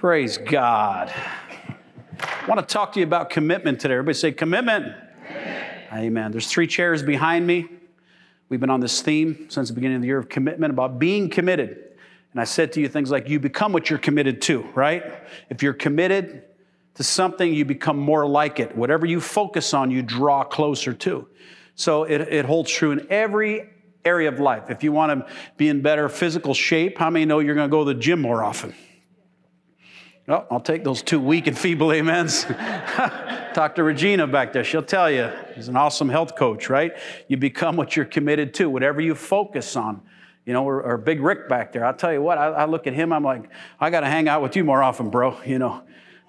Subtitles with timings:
[0.00, 1.12] Praise God.
[1.12, 3.92] I want to talk to you about commitment today.
[3.92, 4.94] Everybody say commitment.
[5.92, 6.32] Amen.
[6.32, 7.68] There's three chairs behind me.
[8.48, 11.28] We've been on this theme since the beginning of the year of commitment about being
[11.28, 11.76] committed.
[12.32, 15.04] And I said to you things like you become what you're committed to, right?
[15.50, 16.44] If you're committed
[16.94, 18.74] to something, you become more like it.
[18.74, 21.28] Whatever you focus on, you draw closer to.
[21.74, 23.68] So it, it holds true in every
[24.06, 24.70] area of life.
[24.70, 27.70] If you want to be in better physical shape, how many know you're going to
[27.70, 28.72] go to the gym more often?
[30.30, 32.44] Well, I'll take those two weak and feeble amens.
[33.52, 34.62] Talk to Regina back there.
[34.62, 35.28] She'll tell you.
[35.56, 36.92] She's an awesome health coach, right?
[37.26, 40.02] You become what you're committed to, whatever you focus on.
[40.46, 41.84] You know, or, or Big Rick back there.
[41.84, 44.28] I'll tell you what, I, I look at him, I'm like, I got to hang
[44.28, 45.36] out with you more often, bro.
[45.44, 45.82] You know,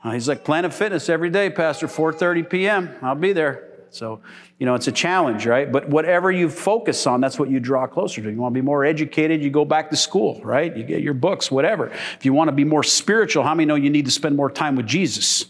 [0.03, 2.95] uh, he's like Planet Fitness every day, Pastor, 4.30 p.m.
[3.03, 3.70] I'll be there.
[3.91, 4.22] So,
[4.58, 5.70] you know, it's a challenge, right?
[5.70, 8.31] But whatever you focus on, that's what you draw closer to.
[8.31, 10.76] You want to be more educated, you go back to school, right?
[10.76, 11.88] You get your books, whatever.
[11.88, 14.50] If you want to be more spiritual, how many know you need to spend more
[14.50, 15.45] time with Jesus?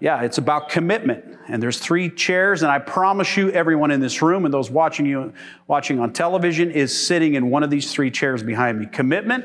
[0.00, 1.24] Yeah, it's about commitment.
[1.48, 5.06] And there's three chairs, and I promise you, everyone in this room and those watching
[5.06, 5.32] you
[5.66, 8.86] watching on television is sitting in one of these three chairs behind me.
[8.86, 9.44] Commitment,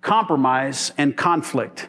[0.00, 1.88] compromise, and conflict.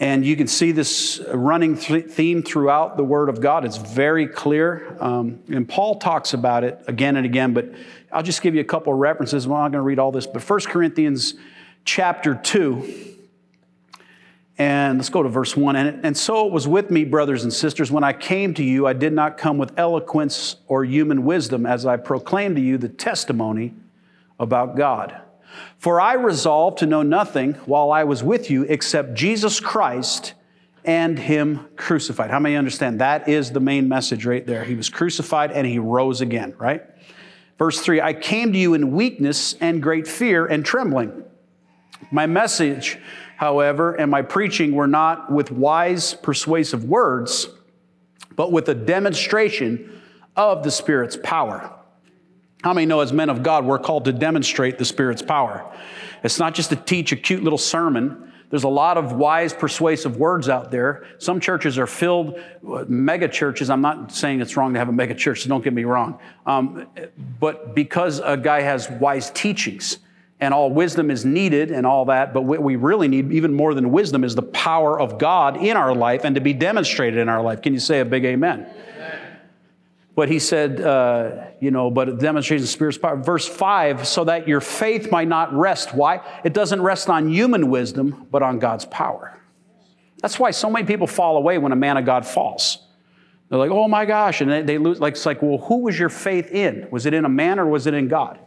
[0.00, 3.64] And you can see this running th- theme throughout the Word of God.
[3.64, 4.96] It's very clear.
[5.00, 7.72] Um, and Paul talks about it again and again, but
[8.12, 9.44] I'll just give you a couple of references.
[9.44, 11.34] I'm not going to read all this, but 1 Corinthians
[11.84, 13.16] chapter 2.
[14.56, 15.74] And let's go to verse 1.
[15.74, 18.86] And, and so it was with me, brothers and sisters, when I came to you,
[18.86, 22.88] I did not come with eloquence or human wisdom as I proclaimed to you the
[22.88, 23.74] testimony
[24.38, 25.22] about God.
[25.78, 30.34] For I resolved to know nothing while I was with you except Jesus Christ
[30.84, 32.30] and Him crucified.
[32.30, 33.00] How many understand?
[33.00, 34.64] That is the main message right there.
[34.64, 36.82] He was crucified and He rose again, right?
[37.58, 41.24] Verse 3 I came to you in weakness and great fear and trembling.
[42.10, 42.98] My message,
[43.36, 47.48] however, and my preaching were not with wise, persuasive words,
[48.36, 50.00] but with a demonstration
[50.36, 51.77] of the Spirit's power
[52.62, 55.70] how many know as men of God, we're called to demonstrate the Spirit's power?
[56.24, 58.32] It's not just to teach a cute little sermon.
[58.50, 61.06] There's a lot of wise, persuasive words out there.
[61.18, 62.40] Some churches are filled,
[62.88, 63.70] mega churches.
[63.70, 66.18] I'm not saying it's wrong to have a mega church, so don't get me wrong.
[66.46, 66.86] Um,
[67.38, 69.98] but because a guy has wise teachings
[70.40, 73.74] and all wisdom is needed and all that, but what we really need, even more
[73.74, 77.28] than wisdom, is the power of God in our life and to be demonstrated in
[77.28, 77.60] our life.
[77.60, 78.66] Can you say a big amen?
[80.18, 83.16] But he said, uh, you know, but it demonstrates the Spirit's power.
[83.16, 85.94] Verse 5 so that your faith might not rest.
[85.94, 86.20] Why?
[86.42, 89.40] It doesn't rest on human wisdom, but on God's power.
[90.20, 92.78] That's why so many people fall away when a man of God falls.
[93.48, 94.40] They're like, oh my gosh.
[94.40, 96.88] And they, they lose, like, it's like, well, who was your faith in?
[96.90, 98.40] Was it in a man or was it in God?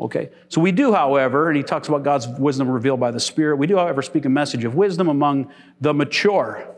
[0.00, 0.30] Okay.
[0.48, 3.68] So we do, however, and he talks about God's wisdom revealed by the Spirit, we
[3.68, 6.68] do, however, speak a message of wisdom among the mature,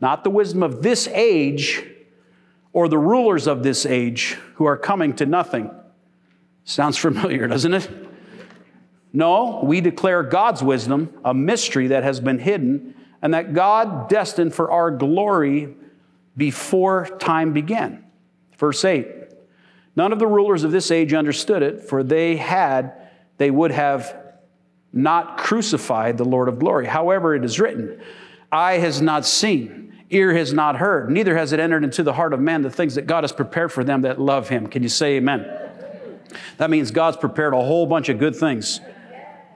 [0.00, 1.84] not the wisdom of this age
[2.72, 5.70] or the rulers of this age who are coming to nothing.
[6.64, 7.90] Sounds familiar, doesn't it?
[9.12, 14.54] No, we declare God's wisdom, a mystery that has been hidden, and that God destined
[14.54, 15.74] for our glory
[16.36, 18.04] before time began.
[18.56, 19.06] Verse 8
[19.96, 22.92] None of the rulers of this age understood it, for they had,
[23.38, 24.16] they would have
[24.92, 26.86] not crucified the Lord of glory.
[26.86, 28.00] However, it is written,
[28.52, 32.32] Eye has not seen ear has not heard, neither has it entered into the heart
[32.32, 34.66] of man the things that God has prepared for them that love him.
[34.66, 35.46] Can you say amen?
[36.58, 38.80] That means God's prepared a whole bunch of good things.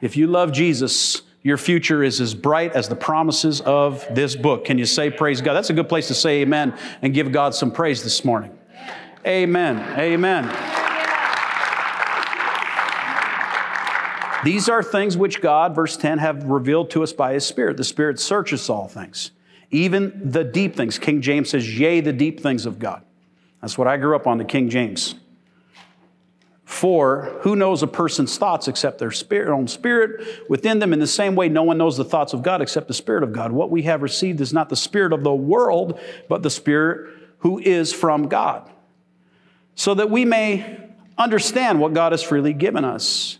[0.01, 4.65] If you love Jesus, your future is as bright as the promises of this book.
[4.65, 5.55] Can you say praise God?
[5.55, 8.57] That's a good place to say amen and give God some praise this morning.
[9.27, 9.79] Amen.
[9.99, 10.45] Amen.
[14.45, 17.79] These are things which God, verse 10, have revealed to us by His Spirit.
[17.79, 19.31] The Spirit searches all things
[19.75, 20.99] even the deep things.
[20.99, 23.03] King James says, Yea, the deep things of God.
[23.61, 25.17] That's what I grew up on, the King James.
[26.65, 30.93] For who knows a person's thoughts except their spirit, own spirit within them?
[30.93, 33.33] In the same way, no one knows the thoughts of God except the Spirit of
[33.33, 33.53] God.
[33.53, 35.99] What we have received is not the Spirit of the world,
[36.29, 38.71] but the Spirit who is from God,
[39.75, 40.89] so that we may
[41.19, 43.39] understand what God has freely given us.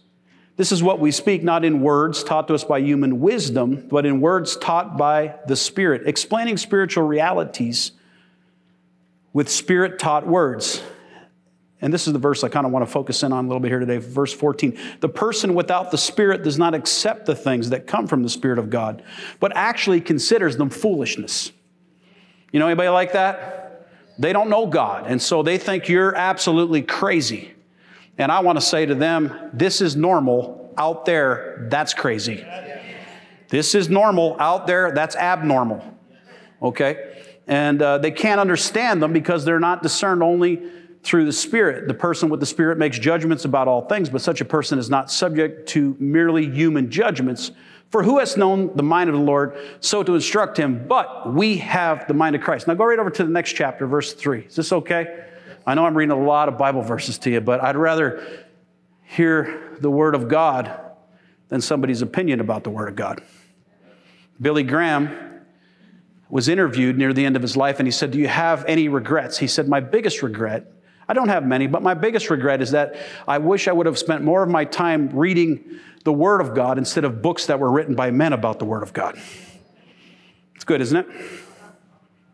[0.57, 4.07] This is what we speak, not in words taught to us by human wisdom, but
[4.07, 7.93] in words taught by the Spirit, explaining spiritual realities
[9.33, 10.81] with Spirit taught words.
[11.81, 13.61] And this is the verse I kind of want to focus in on a little
[13.61, 14.79] bit here today, verse 14.
[15.01, 18.59] The person without the Spirit does not accept the things that come from the Spirit
[18.61, 19.03] of God,
[19.41, 21.51] but actually considers them foolishness.
[22.53, 23.89] You know anybody like that?
[24.21, 27.54] They don't know God, and so they think you're absolutely crazy.
[28.19, 30.73] And I want to say to them, this is normal.
[30.77, 32.45] Out there, that's crazy.
[33.49, 35.85] This is normal out there, that's abnormal.
[36.61, 37.23] Okay?
[37.47, 40.63] And uh, they can't understand them because they're not discerned only
[41.03, 41.87] through the Spirit.
[41.87, 44.89] The person with the Spirit makes judgments about all things, but such a person is
[44.89, 47.53] not subject to merely human judgments.
[47.91, 50.89] For who has known the mind of the Lord so to instruct him?
[50.89, 52.67] But we have the mind of Christ.
[52.67, 54.47] Now go right over to the next chapter, verse 3.
[54.47, 55.27] Is this okay?
[55.67, 58.23] I know I'm reading a lot of Bible verses to you, but I'd rather
[59.03, 60.81] hear the Word of God
[61.49, 63.23] than somebody's opinion about the Word of God.
[64.41, 65.43] Billy Graham
[66.29, 68.89] was interviewed near the end of his life and he said, Do you have any
[68.89, 69.39] regrets?
[69.39, 70.75] He said, My biggest regret
[71.09, 72.97] I don't have many, but my biggest regret is that
[73.29, 76.79] I wish I would have spent more of my time reading the Word of God
[76.79, 79.19] instead of books that were written by men about the Word of God.
[80.55, 81.07] It's good, isn't it?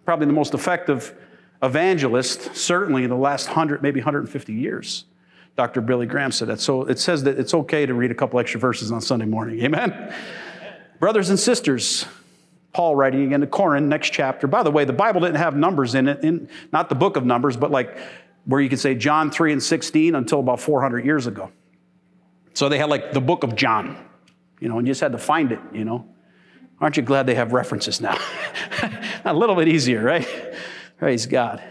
[0.05, 1.15] Probably the most effective
[1.63, 5.05] evangelist, certainly in the last 100, maybe 150 years.
[5.57, 5.81] Dr.
[5.81, 6.61] Billy Graham said that.
[6.61, 9.61] So it says that it's okay to read a couple extra verses on Sunday morning.
[9.65, 10.15] Amen?
[10.99, 12.07] Brothers and sisters,
[12.73, 14.47] Paul writing again to Corinth, next chapter.
[14.47, 17.25] By the way, the Bible didn't have numbers in it, in, not the book of
[17.25, 17.99] Numbers, but like
[18.45, 21.51] where you could say John 3 and 16 until about 400 years ago.
[22.55, 23.97] So they had like the book of John,
[24.61, 26.07] you know, and you just had to find it, you know.
[26.81, 28.19] Aren't you glad they have references now?
[29.25, 30.27] a little bit easier, right?
[31.01, 31.63] Praise God.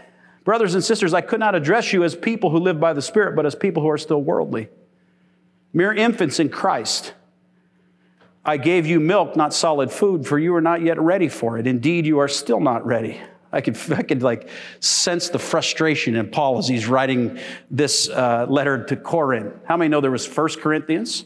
[0.42, 3.36] Brothers and sisters, I could not address you as people who live by the Spirit,
[3.36, 4.68] but as people who are still worldly.
[5.72, 7.14] Mere infants in Christ.
[8.44, 11.68] I gave you milk, not solid food, for you are not yet ready for it.
[11.68, 13.20] Indeed, you are still not ready.
[13.52, 14.48] I could, I could like
[14.80, 17.38] sense the frustration in Paul as he's writing
[17.70, 19.54] this uh, letter to Corinth.
[19.64, 21.24] How many know there was First Corinthians?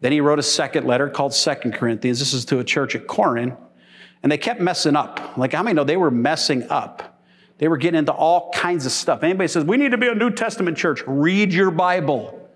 [0.00, 2.18] Then he wrote a second letter called Second Corinthians.
[2.18, 3.54] This is to a church at Corinth.
[4.24, 5.36] And they kept messing up.
[5.36, 7.09] Like, how many know they were messing up?
[7.60, 9.22] They were getting into all kinds of stuff.
[9.22, 12.48] Anybody says, we need to be a New Testament church, read your Bible.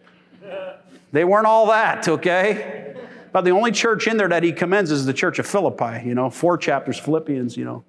[1.12, 2.96] They weren't all that, okay?
[3.30, 6.14] But the only church in there that he commends is the church of Philippi, you
[6.14, 7.84] know, four chapters, Philippians, you know.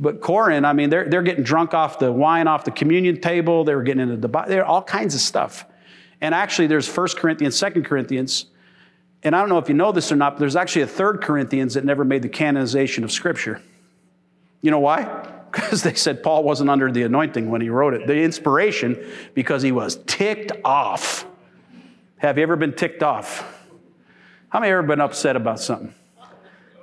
[0.00, 3.64] But Corinth, I mean, they're, they're getting drunk off the wine off the communion table.
[3.64, 5.66] They were getting into the, there all kinds of stuff.
[6.22, 8.46] And actually, there's 1 Corinthians, 2 Corinthians.
[9.22, 11.20] And I don't know if you know this or not, but there's actually a third
[11.20, 13.60] Corinthians that never made the canonization of Scripture.
[14.62, 15.34] You know why?
[15.50, 18.06] Because they said Paul wasn't under the anointing when he wrote it.
[18.06, 19.04] The inspiration,
[19.34, 21.26] because he was ticked off.
[22.18, 23.52] Have you ever been ticked off?
[24.48, 25.94] How many ever been upset about something?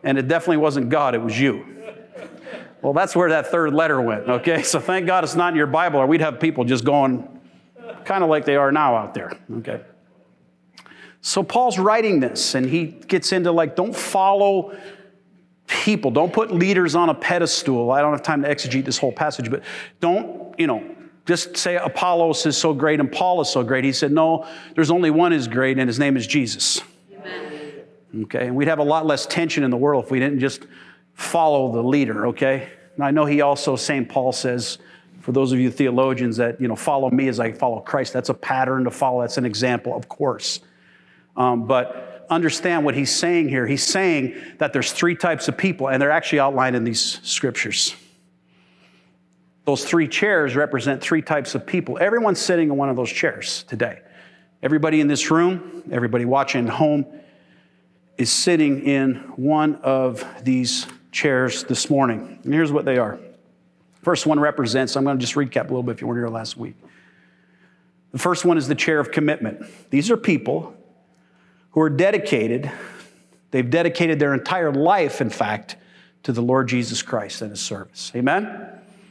[0.04, 1.66] And it definitely wasn't God, it was you.
[2.82, 4.62] Well, that's where that third letter went, okay?
[4.64, 7.28] So thank God it's not in your Bible, or we'd have people just going
[8.04, 9.82] kind of like they are now out there, okay?
[11.22, 14.78] So Paul's writing this, and he gets into like, don't follow
[15.74, 17.92] people, don't put leaders on a pedestal.
[17.92, 19.64] I don't have time to exegete this whole passage, but
[20.00, 20.84] don't, you know,
[21.26, 23.84] just say Apollos is so great and Paul is so great.
[23.84, 26.82] He said, no, there's only one is great, and his name is Jesus.
[27.12, 27.72] Amen.
[28.24, 30.68] Okay, and we'd have a lot less tension in the world if we didn't just
[31.14, 32.70] follow the leader, okay?
[32.96, 34.08] And I know he also, St.
[34.08, 34.78] Paul says,
[35.22, 38.14] for those of you theologians, that, you know, follow me as I follow Christ.
[38.14, 39.22] That's a pattern to follow.
[39.22, 40.60] That's an example, of course.
[41.38, 43.68] Um, but understand what he's saying here.
[43.68, 47.96] He's saying that there's three types of people, and they're actually outlined in these scriptures.
[49.66, 51.98] Those three chairs represent three types of people.
[52.00, 54.02] Everyone's sitting in one of those chairs today.
[54.62, 57.06] Everybody in this room, everybody watching home,
[58.18, 62.40] is sitting in one of these chairs this morning.
[62.44, 63.20] And here's what they are.
[64.02, 66.28] First one represents, I'm going to just recap a little bit if you weren't here
[66.28, 66.76] last week.
[68.12, 69.66] The first one is the chair of commitment.
[69.90, 70.76] These are people
[71.74, 72.72] who are dedicated,
[73.52, 75.76] they've dedicated their entire life, in fact,
[76.24, 78.12] to the Lord Jesus Christ and his service.
[78.16, 78.70] Amen?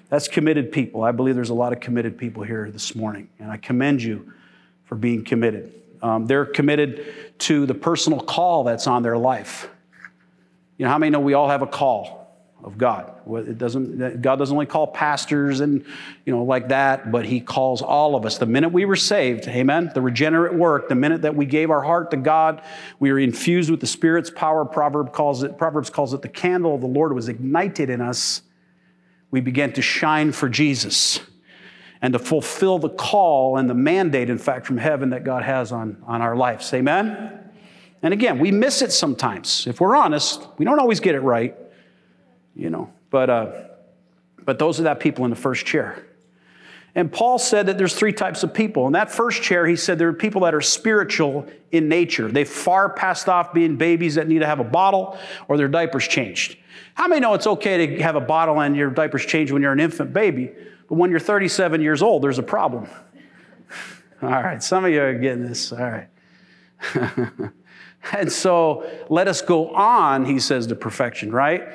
[0.09, 1.02] That's committed people.
[1.02, 4.33] I believe there's a lot of committed people here this morning, and I commend you
[4.85, 5.73] for being committed.
[6.02, 9.69] Um, they're committed to the personal call that's on their life.
[10.76, 12.22] You know, how many know we all have a call
[12.64, 13.12] of God?
[13.26, 15.85] It doesn't, God doesn't only call pastors and,
[16.25, 18.38] you know, like that, but He calls all of us.
[18.38, 21.83] The minute we were saved, amen, the regenerate work, the minute that we gave our
[21.83, 22.62] heart to God,
[22.99, 24.64] we were infused with the Spirit's power.
[24.64, 28.42] Proverb calls it, Proverbs calls it the candle of the Lord was ignited in us.
[29.31, 31.21] We began to shine for Jesus
[32.02, 35.71] and to fulfill the call and the mandate, in fact, from heaven that God has
[35.71, 36.73] on, on our lives.
[36.75, 37.38] Amen?
[38.02, 39.66] And again, we miss it sometimes.
[39.69, 41.57] If we're honest, we don't always get it right,
[42.54, 42.92] you know.
[43.11, 43.52] But, uh,
[44.44, 46.04] but those are that people in the first chair.
[46.94, 48.87] And Paul said that there's three types of people.
[48.87, 52.28] In that first chair, he said there are people that are spiritual in nature.
[52.28, 55.18] They've far passed off being babies that need to have a bottle
[55.49, 56.59] or their diapers changed.
[56.94, 59.73] How many know it's okay to have a bottle and your diapers changed when you're
[59.73, 60.50] an infant baby,
[60.88, 62.87] but when you're 37 years old, there's a problem?
[64.23, 65.73] All right, some of you are getting this.
[65.73, 66.09] All right.
[68.11, 71.68] And so let us go on, he says, to perfection, right?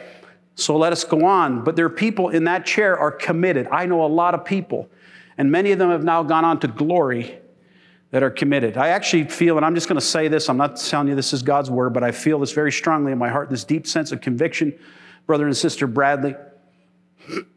[0.58, 1.64] So let us go on.
[1.64, 3.68] But there are people in that chair are committed.
[3.72, 4.90] I know a lot of people,
[5.38, 7.38] and many of them have now gone on to glory
[8.10, 8.76] that are committed.
[8.76, 11.32] I actually feel, and I'm just going to say this, I'm not telling you this
[11.32, 14.12] is God's word, but I feel this very strongly in my heart, this deep sense
[14.12, 14.78] of conviction.
[15.28, 16.36] Brother and Sister Bradley,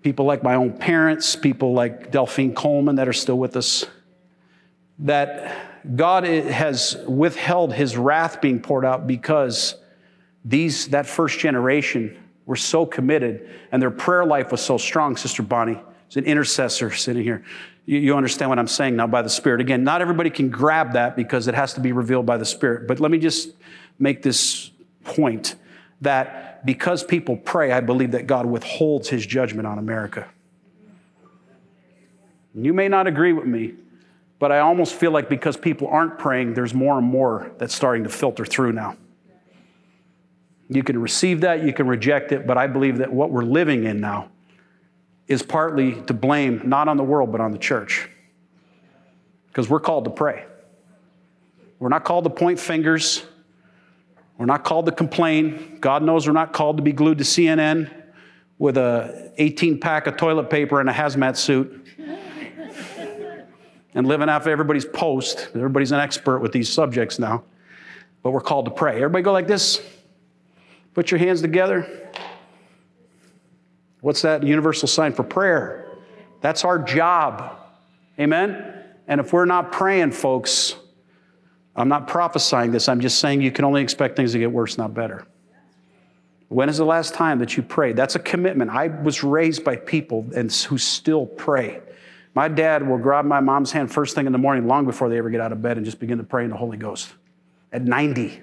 [0.02, 3.86] people like my own parents, people like Delphine Coleman that are still with us,
[4.98, 9.76] that God has withheld his wrath being poured out because
[10.44, 12.18] these, that first generation
[12.50, 15.78] were so committed and their prayer life was so strong, Sister Bonnie.
[16.08, 17.44] Is an intercessor sitting here.
[17.86, 19.60] You, you understand what I'm saying now by the Spirit.
[19.60, 22.88] Again, not everybody can grab that because it has to be revealed by the Spirit.
[22.88, 23.50] But let me just
[24.00, 24.72] make this
[25.04, 25.54] point
[26.00, 30.28] that because people pray, I believe that God withholds his judgment on America.
[32.52, 33.74] You may not agree with me,
[34.40, 38.02] but I almost feel like because people aren't praying, there's more and more that's starting
[38.02, 38.96] to filter through now.
[40.72, 43.84] You can receive that, you can reject it, but I believe that what we're living
[43.84, 44.30] in now
[45.26, 48.08] is partly to blame not on the world, but on the church.
[49.48, 50.44] Because we're called to pray.
[51.80, 53.24] We're not called to point fingers.
[54.38, 55.78] We're not called to complain.
[55.80, 57.90] God knows we're not called to be glued to CNN
[58.58, 61.84] with a 18 pack of toilet paper and a hazmat suit
[63.94, 65.48] and living off everybody's post.
[65.52, 67.42] Everybody's an expert with these subjects now.
[68.22, 68.96] But we're called to pray.
[68.96, 69.82] Everybody go like this.
[70.94, 72.10] Put your hands together.
[74.00, 75.86] What's that universal sign for prayer?
[76.40, 77.58] That's our job.
[78.18, 78.74] Amen?
[79.06, 80.74] And if we're not praying, folks,
[81.76, 82.88] I'm not prophesying this.
[82.88, 85.26] I'm just saying you can only expect things to get worse, not better.
[86.48, 87.96] When is the last time that you prayed?
[87.96, 88.70] That's a commitment.
[88.70, 91.80] I was raised by people and who still pray.
[92.34, 95.18] My dad will grab my mom's hand first thing in the morning, long before they
[95.18, 97.12] ever get out of bed, and just begin to pray in the Holy Ghost.
[97.72, 98.40] At 90.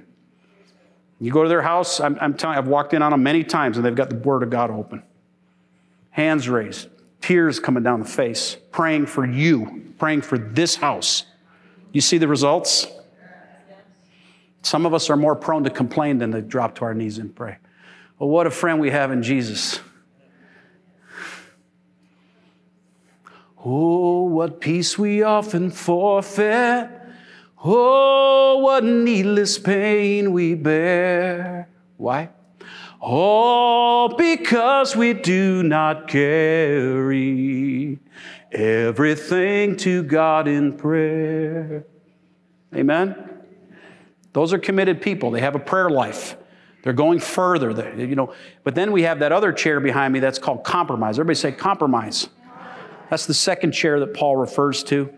[1.20, 3.78] You go to their house, I'm, I'm telling I've walked in on them many times
[3.78, 5.02] and they've got the Word of God open.
[6.12, 6.90] Hands raised,
[7.22, 11.24] tears coming down the face, praying for you, praying for this house.
[11.92, 12.88] You see the results?
[14.62, 17.36] Some of us are more prone to complain than to drop to our knees and
[17.36, 17.58] pray.
[18.20, 19.80] Well, what a friend we have in Jesus.
[23.64, 26.97] Oh, what peace we often forfeit.
[27.64, 31.70] Oh, what needless pain we bear.
[31.98, 32.30] Why?
[33.00, 38.00] All because we do not carry
[38.52, 41.86] everything to God in prayer.
[42.76, 43.16] Amen?
[44.34, 45.32] Those are committed people.
[45.32, 46.38] They have a prayer life.
[46.84, 47.94] They're going further.
[47.98, 48.34] You know,
[48.64, 51.18] but then we have that other chair behind me that's called compromise.
[51.18, 52.30] Everybody say compromise.
[53.10, 55.12] That's the second chair that Paul refers to.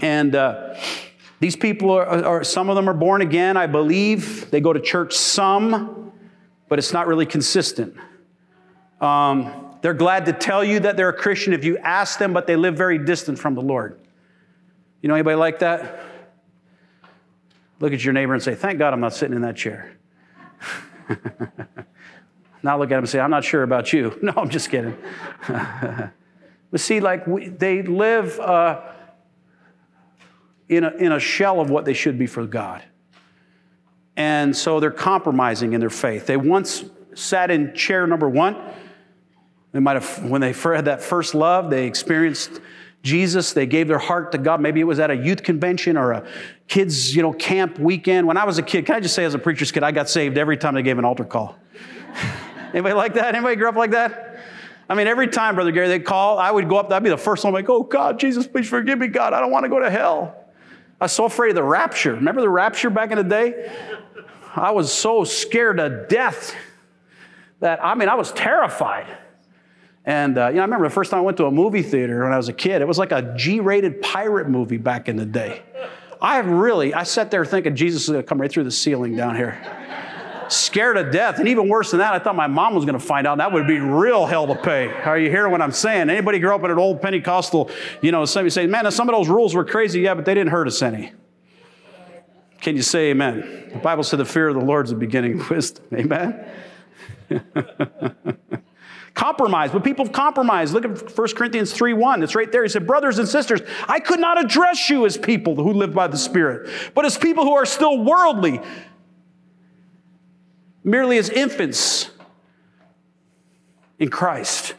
[0.00, 0.74] And uh,
[1.44, 4.50] these people are, are, some of them are born again, I believe.
[4.50, 6.10] They go to church some,
[6.70, 7.94] but it's not really consistent.
[8.98, 12.46] Um, they're glad to tell you that they're a Christian if you ask them, but
[12.46, 14.00] they live very distant from the Lord.
[15.02, 16.00] You know anybody like that?
[17.78, 19.98] Look at your neighbor and say, Thank God I'm not sitting in that chair.
[22.62, 24.18] now look at him and say, I'm not sure about you.
[24.22, 24.96] No, I'm just kidding.
[26.70, 28.80] But see, like we, they live uh,
[30.68, 32.82] in, a, in a shell of what they should be for God.
[34.16, 36.26] And so they're compromising in their faith.
[36.26, 38.56] They once sat in chair number one.
[39.72, 42.60] They might have, when they had that first love, they experienced
[43.02, 43.52] Jesus.
[43.52, 44.60] They gave their heart to God.
[44.60, 46.26] Maybe it was at a youth convention or a
[46.68, 48.26] kids, you know, camp weekend.
[48.26, 50.08] When I was a kid, can I just say, as a preacher's kid, I got
[50.08, 51.56] saved every time they gave an altar call.
[52.72, 53.34] Anybody like that?
[53.34, 54.40] Anybody grew up like that?
[54.88, 57.16] I mean, every time, Brother Gary, they'd call, I would go up, that'd be the
[57.16, 59.80] first one, like, oh God, Jesus, please forgive me, God, I don't want to go
[59.80, 60.43] to hell.
[61.00, 62.14] I was so afraid of the rapture.
[62.14, 63.72] Remember the rapture back in the day?
[64.54, 66.54] I was so scared to death
[67.60, 69.06] that, I mean, I was terrified.
[70.04, 72.22] And, uh, you know, I remember the first time I went to a movie theater
[72.22, 75.16] when I was a kid, it was like a G rated pirate movie back in
[75.16, 75.62] the day.
[76.20, 79.16] I really, I sat there thinking Jesus is going to come right through the ceiling
[79.16, 79.60] down here
[80.52, 81.38] scared to death.
[81.38, 83.38] And even worse than that, I thought my mom was going to find out.
[83.38, 84.88] That would be real hell to pay.
[84.88, 86.10] Are you hearing what I'm saying?
[86.10, 87.70] Anybody grew up in an old Pentecostal,
[88.02, 90.00] you know, somebody say, man, some of those rules were crazy.
[90.00, 91.12] Yeah, but they didn't hurt us any.
[92.60, 93.70] Can you say amen?
[93.72, 95.84] The Bible said the fear of the Lord is the beginning of wisdom.
[95.92, 96.46] Amen?
[99.14, 100.74] compromise, but people have compromised.
[100.74, 102.22] Look at 1 Corinthians 3 1.
[102.22, 102.62] It's right there.
[102.62, 106.08] He said, Brothers and sisters, I could not address you as people who live by
[106.08, 108.60] the Spirit, but as people who are still worldly
[110.84, 112.10] merely as infants
[113.98, 114.74] in Christ.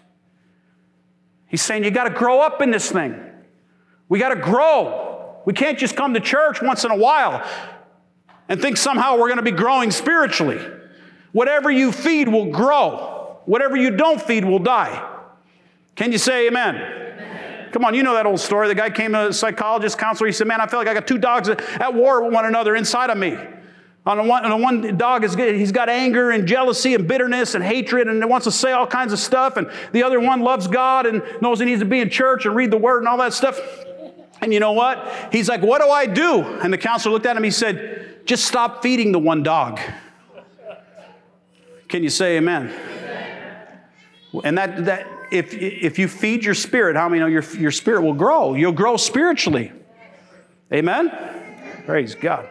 [1.47, 3.19] He's saying you got to grow up in this thing.
[4.07, 5.41] We got to grow.
[5.45, 7.45] We can't just come to church once in a while.
[8.47, 10.59] and think somehow we're going to be growing spiritually.
[11.31, 15.11] Whatever you feed will grow, whatever you don't feed will die.
[15.95, 16.75] Can you say amen?
[16.75, 17.71] amen?
[17.71, 18.67] Come on, you know that old story.
[18.67, 20.27] The guy came to a psychologist, counselor.
[20.27, 22.75] He said, Man, I feel like I got two dogs at war with one another
[22.75, 23.37] inside of me.
[24.05, 27.55] On the one, on the one dog, is, he's got anger and jealousy and bitterness
[27.55, 29.57] and hatred and wants to say all kinds of stuff.
[29.57, 32.55] And the other one loves God and knows he needs to be in church and
[32.55, 33.59] read the word and all that stuff.
[34.41, 35.29] And you know what?
[35.31, 36.43] He's like, What do I do?
[36.43, 37.43] And the counselor looked at him.
[37.43, 39.79] He said, Just stop feeding the one dog.
[41.87, 42.71] Can you say amen?
[42.71, 43.79] amen.
[44.43, 48.01] And that, that if, if you feed your spirit, how many know your, your spirit
[48.01, 48.53] will grow?
[48.53, 49.71] You'll grow spiritually.
[50.71, 51.11] Amen?
[51.85, 52.49] Praise God.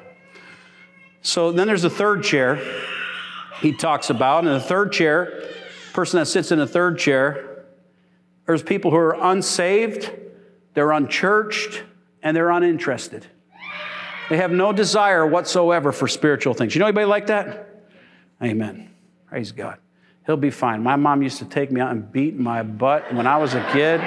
[1.25, 2.61] So then there's a third chair
[3.61, 4.45] he talks about.
[4.45, 5.49] And the third chair,
[5.95, 7.65] person that sits in the third chair,
[8.47, 10.13] there's people who are unsaved,
[10.75, 11.83] they're unchurched,
[12.23, 13.27] and they're uninterested.
[14.29, 16.75] They have no desire whatsoever for spiritual things.
[16.75, 17.87] You know anybody like that?
[18.43, 18.91] Amen.
[19.27, 19.79] Praise God.
[20.27, 20.83] He'll be fine.
[20.83, 23.67] My mom used to take me out and beat my butt when I was a
[23.73, 24.01] kid.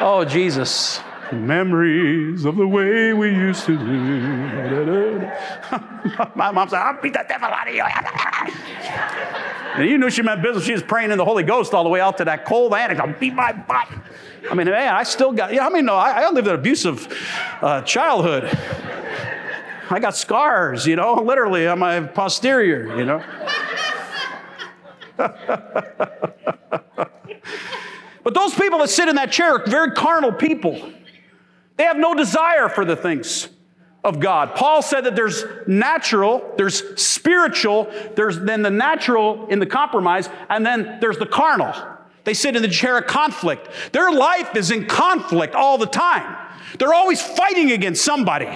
[0.00, 1.00] Oh, Jesus.
[1.32, 5.18] Memories of the way we used to do.
[6.34, 7.82] My mom said, I'll beat the devil out of you.
[9.74, 10.64] and you knew she meant business.
[10.64, 12.98] She was praying in the Holy Ghost all the way out to that cold attic.
[12.98, 13.88] I'll beat my butt.
[14.50, 17.06] I mean, man, I still got, know, I mean, no, I, I lived an abusive
[17.60, 18.44] uh, childhood.
[19.90, 23.22] I got scars, you know, literally on my posterior, you know.
[25.16, 25.34] but
[28.34, 30.92] those people that sit in that chair are very carnal people.
[31.78, 33.48] They have no desire for the things
[34.04, 34.54] of God.
[34.56, 40.66] Paul said that there's natural, there's spiritual, there's then the natural in the compromise, and
[40.66, 41.72] then there's the carnal.
[42.24, 43.68] They sit in the chair of conflict.
[43.92, 46.36] Their life is in conflict all the time.
[46.78, 48.50] They're always fighting against somebody.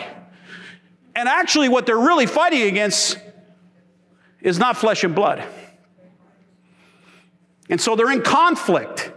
[1.14, 3.18] And actually, what they're really fighting against
[4.40, 5.44] is not flesh and blood.
[7.70, 9.12] And so they're in conflict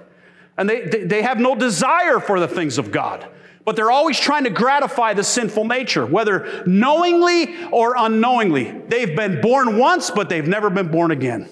[0.57, 3.27] and they, they have no desire for the things of God
[3.65, 8.71] but they're always trying to gratify the sinful nature, whether knowingly or unknowingly.
[8.87, 11.49] They've been born once, but they've never been born again.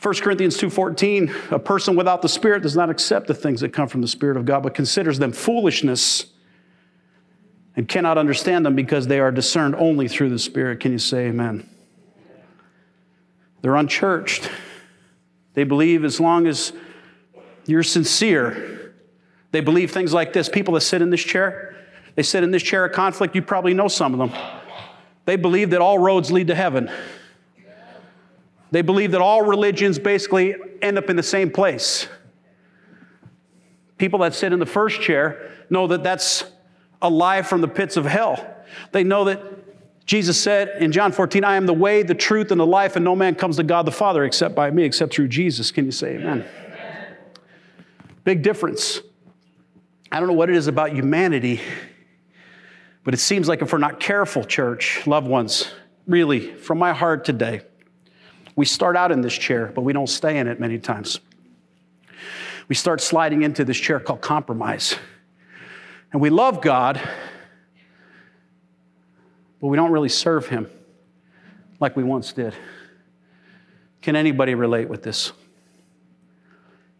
[0.00, 3.88] 1 Corinthians 2:14 a person without the spirit does not accept the things that come
[3.88, 6.26] from the spirit of God but considers them foolishness
[7.74, 11.26] and cannot understand them because they are discerned only through the spirit can you say
[11.26, 11.68] amen
[13.60, 14.48] They're unchurched
[15.54, 16.72] they believe as long as
[17.66, 18.87] you're sincere
[19.50, 20.48] they believe things like this.
[20.48, 21.76] People that sit in this chair,
[22.14, 24.38] they sit in this chair of conflict, you probably know some of them.
[25.24, 26.90] They believe that all roads lead to heaven.
[28.70, 32.08] They believe that all religions basically end up in the same place.
[33.96, 36.44] People that sit in the first chair know that that's
[37.00, 38.54] a lie from the pits of hell.
[38.92, 39.42] They know that
[40.06, 43.04] Jesus said in John 14, I am the way, the truth, and the life, and
[43.04, 45.70] no man comes to God the Father except by me, except through Jesus.
[45.70, 46.44] Can you say amen?
[48.24, 49.00] Big difference.
[50.10, 51.60] I don't know what it is about humanity,
[53.04, 55.70] but it seems like if we're not careful, church, loved ones,
[56.06, 57.60] really, from my heart today,
[58.56, 61.20] we start out in this chair, but we don't stay in it many times.
[62.68, 64.96] We start sliding into this chair called compromise.
[66.12, 67.00] And we love God,
[69.60, 70.68] but we don't really serve Him
[71.80, 72.54] like we once did.
[74.00, 75.32] Can anybody relate with this?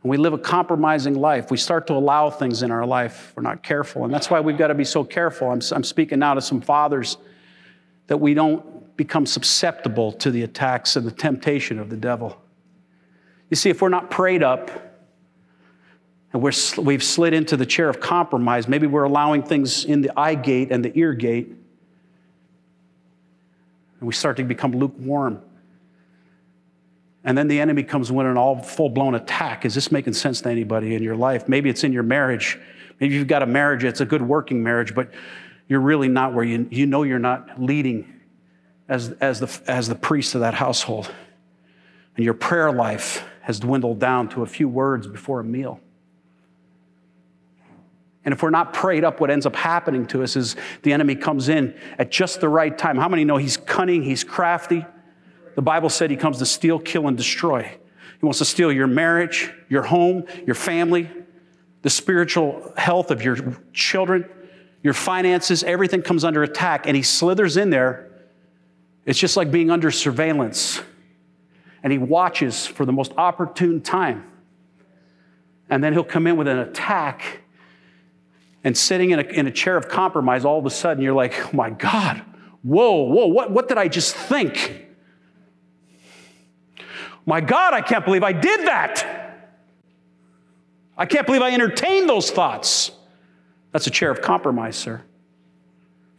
[0.04, 1.50] We live a compromising life.
[1.50, 3.32] We start to allow things in our life.
[3.37, 4.04] We're not careful.
[4.04, 5.50] And that's why we've got to be so careful.
[5.50, 7.18] I'm, I'm speaking now to some fathers
[8.06, 12.40] that we don't become susceptible to the attacks and the temptation of the devil.
[13.50, 14.70] You see, if we're not prayed up
[16.32, 20.11] and we're, we've slid into the chair of compromise, maybe we're allowing things in the
[20.18, 21.48] eye gate and the ear gate,
[24.00, 25.42] and we start to become lukewarm.
[27.24, 29.64] And then the enemy comes with an all full blown attack.
[29.64, 31.48] Is this making sense to anybody in your life?
[31.48, 32.59] Maybe it's in your marriage.
[33.00, 35.12] Maybe you've got a marriage, it's a good working marriage, but
[35.68, 38.20] you're really not where you, you know you're not leading
[38.88, 41.11] as, as, the, as the priest of that household.
[42.16, 45.81] And your prayer life has dwindled down to a few words before a meal.
[48.24, 51.14] And if we're not prayed up, what ends up happening to us is the enemy
[51.14, 52.96] comes in at just the right time.
[52.96, 54.85] How many know he's cunning, he's crafty?
[55.59, 57.64] The Bible said he comes to steal, kill, and destroy.
[57.64, 61.11] He wants to steal your marriage, your home, your family,
[61.83, 63.37] the spiritual health of your
[63.73, 64.31] children,
[64.85, 65.64] your finances.
[65.64, 68.09] Everything comes under attack, and he slithers in there.
[69.05, 70.81] It's just like being under surveillance.
[71.83, 74.31] And he watches for the most opportune time.
[75.68, 77.40] And then he'll come in with an attack.
[78.62, 81.35] And sitting in a, in a chair of compromise, all of a sudden you're like,
[81.47, 82.23] oh my God,
[82.62, 84.88] Whoa, whoa, what, what did I just think?
[87.28, 89.50] My God, I can't believe I did that.
[90.96, 92.90] I can't believe I entertained those thoughts.
[93.70, 95.02] That's a chair of compromise, sir.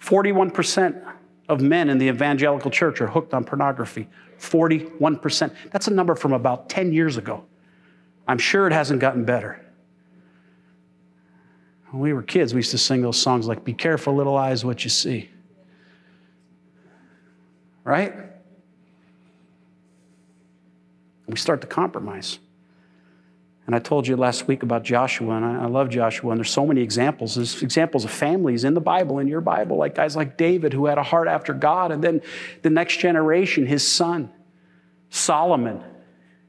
[0.01, 1.03] 41%
[1.49, 4.07] of men in the evangelical church are hooked on pornography.
[4.37, 5.55] 41%.
[5.71, 7.43] That's a number from about 10 years ago.
[8.27, 9.65] I'm sure it hasn't gotten better.
[11.89, 14.63] When we were kids, we used to sing those songs like, Be careful, little eyes,
[14.63, 15.31] what you see.
[17.83, 18.28] Right?
[21.29, 22.39] We start to compromise.
[23.69, 26.65] And I told you last week about Joshua, and I, love Joshua, and there's so
[26.65, 27.35] many examples.
[27.35, 30.87] There's examples of families in the Bible, in your Bible, like guys like David who
[30.87, 32.23] had a heart after God, and then
[32.63, 34.31] the next generation, his son,
[35.11, 35.83] Solomon,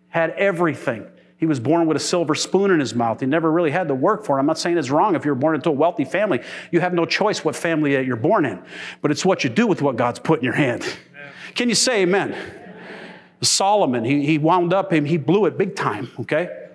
[0.09, 1.07] had everything.
[1.37, 3.21] He was born with a silver spoon in his mouth.
[3.21, 4.41] He never really had to work for it.
[4.41, 6.41] I'm not saying it's wrong if you're born into a wealthy family.
[6.71, 8.63] You have no choice what family you're born in,
[9.03, 10.83] but it's what you do with what God's put in your hand.
[10.83, 11.33] Amen.
[11.55, 12.35] Can you say amen?
[13.43, 16.69] Solomon, he, he wound up, he blew it big time, okay?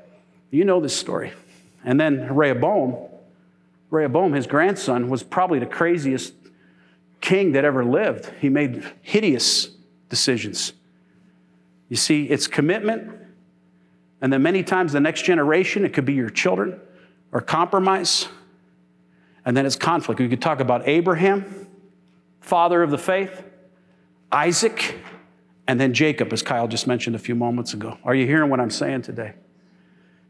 [0.50, 1.34] You know this story.
[1.84, 2.96] And then Rehoboam,
[3.92, 6.34] Rehoboam, his grandson, was probably the craziest
[7.22, 8.32] king that ever lived.
[8.42, 9.70] He made hideous
[10.10, 10.74] decisions.
[11.90, 13.12] You see, it's commitment,
[14.22, 16.80] and then many times the next generation, it could be your children,
[17.32, 18.28] or compromise,
[19.46, 20.20] and then it's conflict.
[20.20, 21.68] We could talk about Abraham,
[22.42, 23.44] father of the faith,
[24.32, 24.96] Isaac,
[25.68, 27.98] and then Jacob, as Kyle just mentioned a few moments ago.
[28.04, 29.34] Are you hearing what I'm saying today?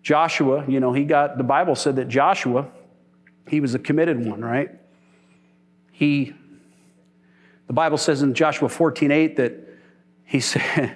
[0.02, 2.68] Joshua, you know, he got, the Bible said that Joshua,
[3.50, 4.70] he was a committed one, right?
[5.92, 6.34] He,
[7.68, 9.54] the Bible says in Joshua 14, 8 that
[10.24, 10.96] he said,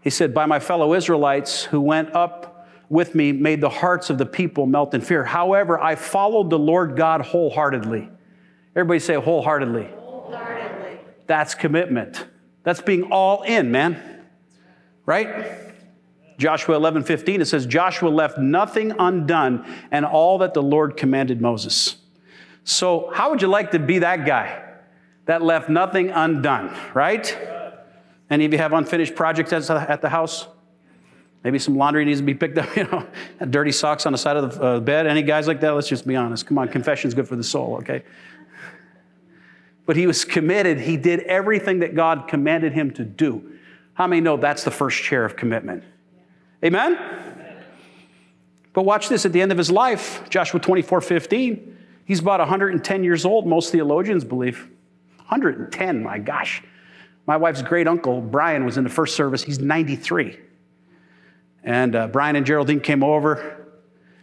[0.00, 4.18] he said, by my fellow Israelites who went up with me made the hearts of
[4.18, 5.24] the people melt in fear.
[5.24, 8.08] However, I followed the Lord God wholeheartedly.
[8.76, 9.88] Everybody say wholeheartedly.
[9.96, 11.00] Wholeheartedly.
[11.26, 12.24] That's commitment.
[12.64, 14.24] That's being all in, man.
[15.06, 15.60] Right?
[16.36, 21.40] Joshua 11, 15, it says, Joshua left nothing undone and all that the Lord commanded
[21.40, 21.96] Moses.
[22.64, 24.62] So, how would you like to be that guy
[25.26, 27.36] that left nothing undone, right?
[28.30, 30.48] Any of you have unfinished projects at the house?
[31.44, 33.06] Maybe some laundry needs to be picked up, you know,
[33.50, 35.06] dirty socks on the side of the uh, bed.
[35.06, 35.70] Any guys like that?
[35.70, 36.46] Let's just be honest.
[36.46, 38.02] Come on, confession's good for the soul, okay?
[39.86, 40.80] But he was committed.
[40.80, 43.52] He did everything that God commanded him to do.
[43.94, 45.84] How many know that's the first chair of commitment?
[46.64, 46.98] Amen?
[48.72, 53.04] But watch this at the end of his life, Joshua 24 15, he's about 110
[53.04, 54.68] years old, most theologians believe.
[55.18, 56.62] 110, my gosh.
[57.26, 59.42] My wife's great uncle, Brian, was in the first service.
[59.42, 60.38] He's 93.
[61.62, 63.66] And uh, Brian and Geraldine came over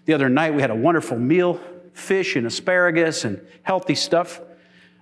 [0.06, 0.54] the other night.
[0.54, 1.60] We had a wonderful meal
[1.94, 4.40] fish and asparagus and healthy stuff.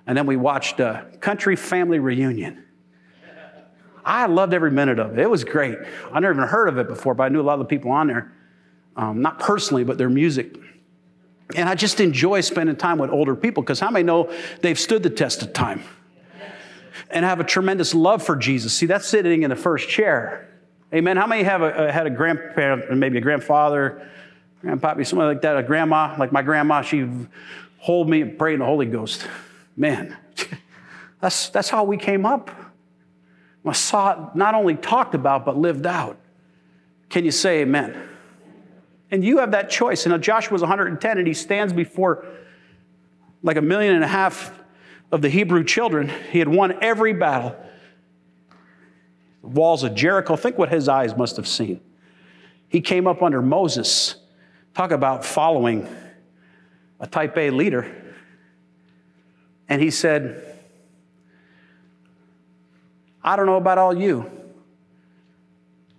[0.09, 2.65] And then we watched a country family reunion.
[4.03, 5.19] I loved every minute of it.
[5.19, 5.77] It was great.
[6.11, 7.91] I never even heard of it before, but I knew a lot of the people
[7.91, 8.33] on there.
[8.95, 10.57] Um, not personally, but their music.
[11.55, 15.03] And I just enjoy spending time with older people because how many know they've stood
[15.03, 15.83] the test of time
[17.11, 18.73] and have a tremendous love for Jesus?
[18.73, 20.49] See, that's sitting in the first chair.
[20.91, 21.17] Amen.
[21.17, 24.09] How many have a, had a grandparent, maybe a grandfather,
[24.65, 27.07] grandpappy, something like that, a grandma, like my grandma, she
[27.77, 29.27] hold me and pray in the Holy Ghost.
[29.79, 30.17] Man,
[31.21, 32.51] that's, that's how we came up.
[33.65, 36.17] I saw it not only talked about, but lived out.
[37.09, 38.09] Can you say amen?
[39.09, 40.05] And you have that choice.
[40.05, 42.25] And Joshua was 110 and he stands before
[43.41, 44.51] like a million and a half
[45.11, 46.11] of the Hebrew children.
[46.31, 47.55] He had won every battle.
[49.41, 51.79] The walls of Jericho, think what his eyes must have seen.
[52.67, 54.15] He came up under Moses.
[54.73, 55.87] Talk about following
[56.99, 58.08] a type A leader.
[59.69, 60.59] And he said,
[63.23, 64.29] I don't know about all you,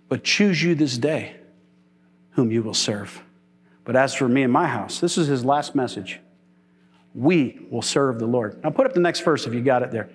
[0.09, 1.37] but choose you this day
[2.31, 3.23] whom you will serve.
[3.85, 6.19] But as for me and my house, this is his last message.
[7.15, 8.61] We will serve the Lord.
[8.63, 10.09] Now put up the next verse if you got it there.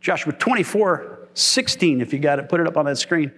[0.00, 3.32] Joshua 24, 16, if you got it, put it up on that screen.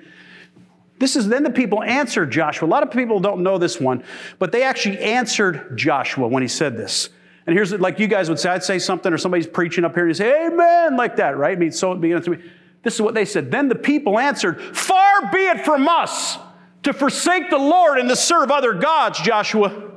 [0.98, 2.68] This is then the people answered Joshua.
[2.68, 4.04] A lot of people don't know this one,
[4.38, 7.08] but they actually answered Joshua when he said this.
[7.46, 10.04] And here's like you guys would say, I'd say something, or somebody's preaching up here
[10.04, 11.56] and you say, Amen, like that, right?
[11.56, 12.50] I mean, so it begins to be.
[12.82, 13.50] This is what they said.
[13.50, 16.38] Then the people answered, Far be it from us
[16.82, 19.90] to forsake the Lord and to serve other gods, Joshua.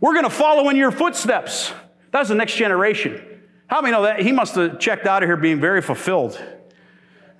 [0.00, 1.72] We're going to follow in your footsteps.
[2.10, 3.20] That's the next generation.
[3.66, 4.20] How many know that?
[4.20, 6.40] He must have checked out of here being very fulfilled.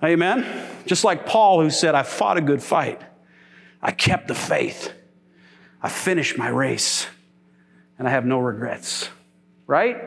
[0.03, 0.67] Amen?
[0.85, 3.01] Just like Paul, who said, I fought a good fight.
[3.81, 4.91] I kept the faith.
[5.81, 7.07] I finished my race
[7.97, 9.09] and I have no regrets.
[9.67, 9.97] Right?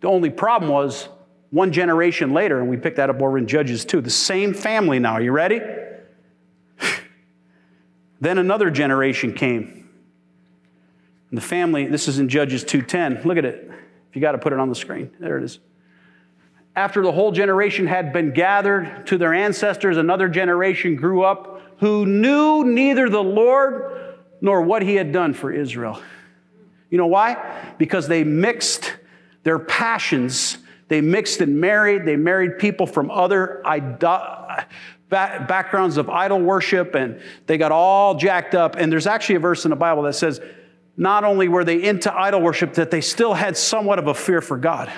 [0.00, 1.08] The only problem was
[1.50, 4.98] One generation later, and we picked that up over in Judges 2, the same family
[4.98, 5.12] now.
[5.12, 5.60] Are you ready?
[8.20, 9.88] then another generation came.
[11.30, 13.24] And the family, this is in Judges 2:10.
[13.24, 13.70] Look at it.
[14.10, 15.10] If you got to put it on the screen.
[15.18, 15.58] There it is.
[16.74, 22.04] After the whole generation had been gathered to their ancestors, another generation grew up who
[22.06, 26.00] knew neither the Lord nor what he had done for Israel.
[26.90, 27.74] You know why?
[27.78, 28.96] Because they mixed
[29.42, 32.04] their passions they mixed and married.
[32.04, 33.60] They married people from other
[35.08, 38.76] backgrounds of idol worship, and they got all jacked up.
[38.76, 40.40] And there's actually a verse in the Bible that says,
[40.96, 44.40] not only were they into idol worship, that they still had somewhat of a fear
[44.40, 44.90] for God.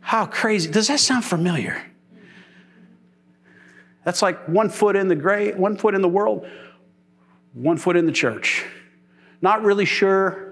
[0.00, 0.70] How crazy.
[0.70, 1.80] Does that sound familiar?
[4.04, 6.44] That's like one foot in the gray, one foot in the world,
[7.52, 8.64] one foot in the church.
[9.40, 10.51] Not really sure.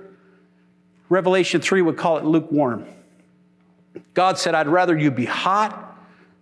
[1.11, 2.87] Revelation 3 would call it lukewarm.
[4.14, 5.99] God said, I'd rather you be hot,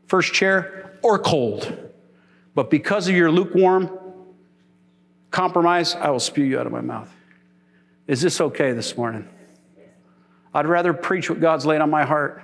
[0.07, 1.77] first chair, or cold.
[2.55, 3.91] But because of your lukewarm
[5.31, 7.13] compromise, I will spew you out of my mouth.
[8.07, 9.27] Is this okay this morning?
[10.53, 12.43] I'd rather preach what God's laid on my heart.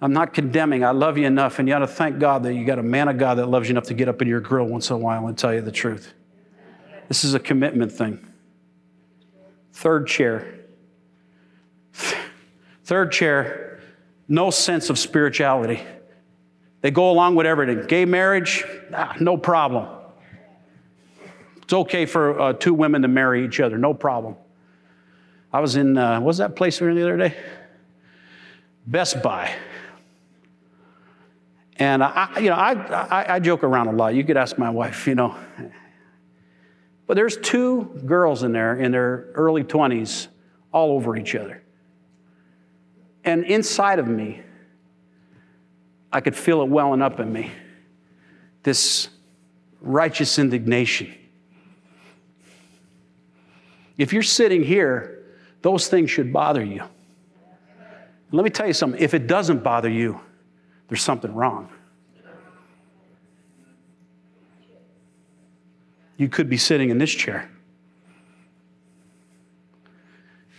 [0.00, 0.84] I'm not condemning.
[0.84, 3.08] I love you enough, and you ought to thank God that you got a man
[3.08, 4.98] of God that loves you enough to get up in your grill once in a
[4.98, 6.12] while and tell you the truth.
[7.08, 8.24] This is a commitment thing.
[9.72, 10.61] Third chair.
[12.92, 13.80] Third chair
[14.28, 15.80] no sense of spirituality.
[16.82, 17.86] They go along with everything.
[17.86, 19.88] Gay marriage, ah, no problem.
[21.62, 24.36] It's okay for uh, two women to marry each other, no problem.
[25.54, 27.36] I was in, uh, what was that place we were in the other day?
[28.86, 29.54] Best Buy.
[31.76, 34.14] And I, you know, I, I, I joke around a lot.
[34.14, 35.34] You could ask my wife, you know.
[37.06, 40.28] But there's two girls in there in their early 20s
[40.72, 41.61] all over each other.
[43.24, 44.42] And inside of me,
[46.12, 47.50] I could feel it welling up in me
[48.62, 49.08] this
[49.80, 51.12] righteous indignation.
[53.96, 55.24] If you're sitting here,
[55.62, 56.82] those things should bother you.
[58.30, 60.20] Let me tell you something if it doesn't bother you,
[60.88, 61.68] there's something wrong.
[66.16, 67.50] You could be sitting in this chair.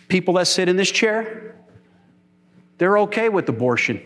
[0.08, 1.56] People that sit in this chair,
[2.84, 4.02] they're okay with abortion,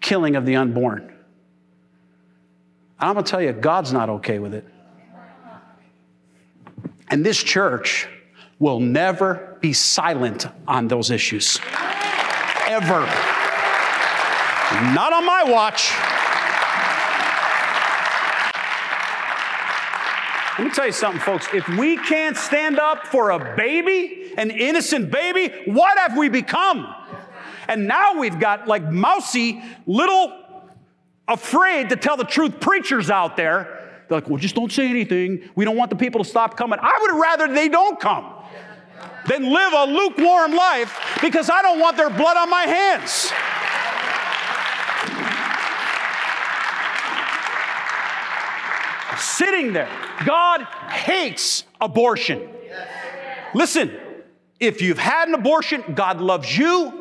[0.00, 1.12] killing of the unborn.
[2.98, 4.64] I'm going to tell you, God's not okay with it.
[7.10, 8.08] And this church
[8.58, 11.58] will never be silent on those issues.
[12.66, 13.00] Ever.
[14.94, 15.92] Not on my watch.
[20.58, 21.46] Let me tell you something, folks.
[21.52, 26.94] If we can't stand up for a baby, an innocent baby, what have we become?
[27.70, 30.36] And now we've got like mousy, little,
[31.28, 34.02] afraid to tell the truth preachers out there.
[34.08, 35.48] They're like, well, just don't say anything.
[35.54, 36.80] We don't want the people to stop coming.
[36.82, 38.26] I would rather they don't come
[39.28, 43.32] than live a lukewarm life because I don't want their blood on my hands.
[49.16, 49.88] Sitting there,
[50.26, 52.48] God hates abortion.
[53.54, 53.96] Listen,
[54.58, 56.99] if you've had an abortion, God loves you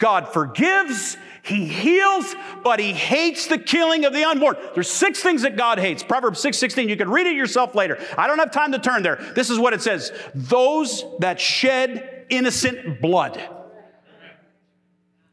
[0.00, 2.34] God forgives, He heals,
[2.64, 4.56] but He hates the killing of the unborn.
[4.74, 6.02] There's six things that God hates.
[6.02, 6.88] Proverbs 6 16.
[6.88, 7.98] You can read it yourself later.
[8.18, 9.16] I don't have time to turn there.
[9.36, 13.40] This is what it says those that shed innocent blood.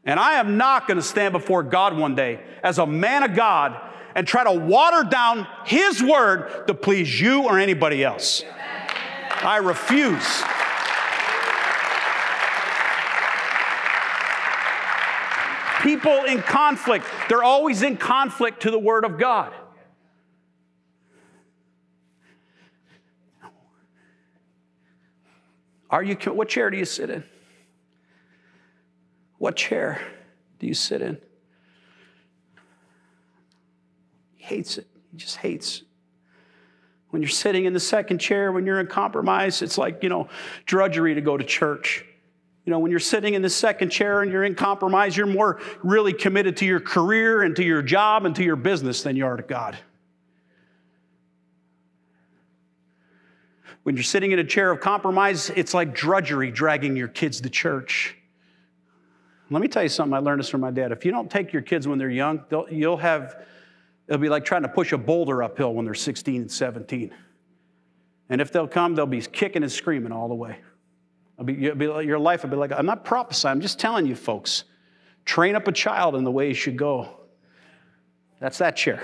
[0.04, 3.34] And I am not going to stand before God one day as a man of
[3.34, 3.78] God
[4.14, 8.44] and try to water down His word to please you or anybody else.
[9.42, 10.42] I refuse.
[15.82, 17.04] People in conflict.
[17.28, 19.52] They're always in conflict to the Word of God.
[25.90, 27.24] Are you, what chair do you sit in?
[29.38, 30.02] What chair
[30.58, 31.18] do you sit in?
[34.36, 34.86] He hates it.
[35.10, 35.82] He just hates
[37.10, 40.28] when you're sitting in the second chair, when you're in compromise, it's like, you know,
[40.66, 42.04] drudgery to go to church.
[42.68, 45.58] You know, when you're sitting in the second chair and you're in compromise, you're more
[45.82, 49.24] really committed to your career and to your job and to your business than you
[49.24, 49.78] are to God.
[53.84, 57.48] When you're sitting in a chair of compromise, it's like drudgery dragging your kids to
[57.48, 58.14] church.
[59.48, 60.92] Let me tell you something I learned this from my dad.
[60.92, 63.46] If you don't take your kids when they're young, you'll have,
[64.08, 67.14] it'll be like trying to push a boulder uphill when they're 16 and 17.
[68.28, 70.58] And if they'll come, they'll be kicking and screaming all the way.
[71.44, 74.64] Be, your life will be like, I'm not prophesying, I'm just telling you, folks.
[75.24, 77.08] Train up a child in the way he should go.
[78.40, 79.02] That's that chair.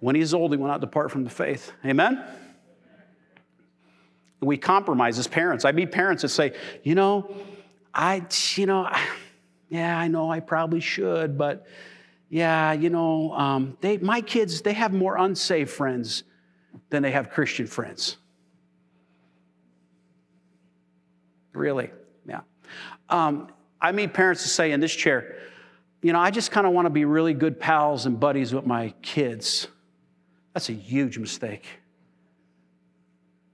[0.00, 1.72] When he's old, he will not depart from the faith.
[1.84, 2.24] Amen?
[4.40, 5.64] We compromise as parents.
[5.64, 7.34] I meet parents that say, you know,
[7.92, 8.88] I, you know,
[9.68, 11.66] yeah, I know I probably should, but
[12.28, 16.22] yeah, you know, um, they, my kids, they have more unsafe friends
[16.90, 18.16] than they have Christian friends.
[21.52, 21.90] Really,
[22.26, 22.40] yeah.
[23.08, 23.48] Um,
[23.80, 25.36] I meet parents to say in this chair,
[26.02, 28.66] you know, I just kind of want to be really good pals and buddies with
[28.66, 29.68] my kids.
[30.54, 31.66] That's a huge mistake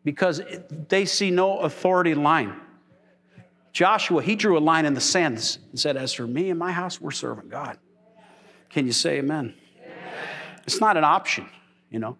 [0.05, 0.43] because
[0.89, 2.55] they see no authority line.
[3.73, 6.71] Joshua, he drew a line in the sand and said, As for me and my
[6.71, 7.79] house, we're serving God.
[8.71, 9.55] Can you say amen?
[9.83, 10.15] amen.
[10.65, 11.49] It's not an option,
[11.91, 12.17] you know.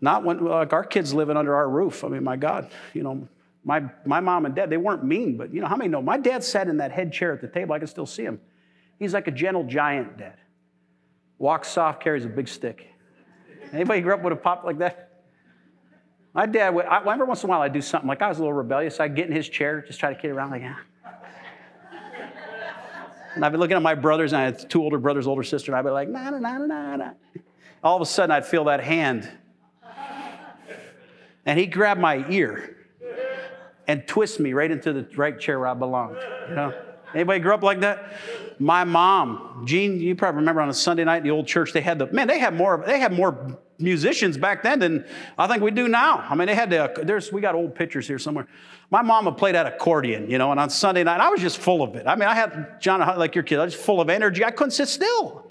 [0.00, 2.04] Not when like our kids living under our roof.
[2.04, 3.28] I mean, my God, you know,
[3.64, 6.00] my, my mom and dad, they weren't mean, but you know, how many know?
[6.00, 7.74] My dad sat in that head chair at the table.
[7.74, 8.40] I can still see him.
[8.98, 10.36] He's like a gentle giant dad.
[11.38, 12.86] Walks soft, carries a big stick.
[13.72, 15.24] Anybody grew up with a pop like that?
[16.34, 18.38] My dad, would, I, every once in a while, I'd do something like I was
[18.38, 19.00] a little rebellious.
[19.00, 20.76] I'd get in his chair, just try to kid around like, yeah.
[23.34, 25.70] And I'd be looking at my brothers, and I had two older brothers, older sister,
[25.70, 27.10] and I'd be like, na na na na na.
[27.84, 29.30] All of a sudden, I'd feel that hand.
[31.46, 32.77] And he grabbed my ear
[33.88, 36.18] and twist me right into the right chair where I belonged.
[36.48, 36.82] You know?
[37.14, 38.12] Anybody grew up like that?
[38.60, 41.80] My mom, Jean, you probably remember on a Sunday night in the old church, they
[41.80, 45.06] had the man, they had more, they had more musicians back then than
[45.38, 46.18] I think we do now.
[46.28, 48.46] I mean, they had the, there's, we got old pictures here somewhere.
[48.90, 51.82] My mama played that accordion, you know, and on Sunday night, I was just full
[51.82, 52.06] of it.
[52.06, 54.44] I mean, I had, John, like your kid, I was full of energy.
[54.44, 55.50] I couldn't sit still.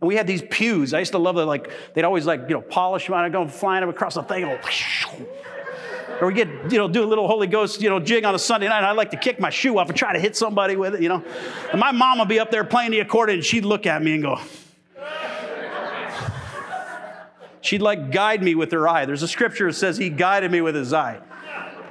[0.00, 0.92] And we had these pews.
[0.94, 3.14] I used to love that, like, they'd always, like, you know, polish them.
[3.14, 4.44] I'd go flying them across the thing.
[6.22, 8.38] Or we get, you know, do a little Holy Ghost, you know, jig on a
[8.38, 8.84] Sunday night.
[8.84, 11.08] I'd like to kick my shoe off and try to hit somebody with it, you
[11.08, 11.24] know.
[11.72, 14.14] And my mom would be up there playing the accordion, and she'd look at me
[14.14, 14.38] and go,
[17.60, 19.04] She'd like guide me with her eye.
[19.04, 21.20] There's a scripture that says he guided me with his eye.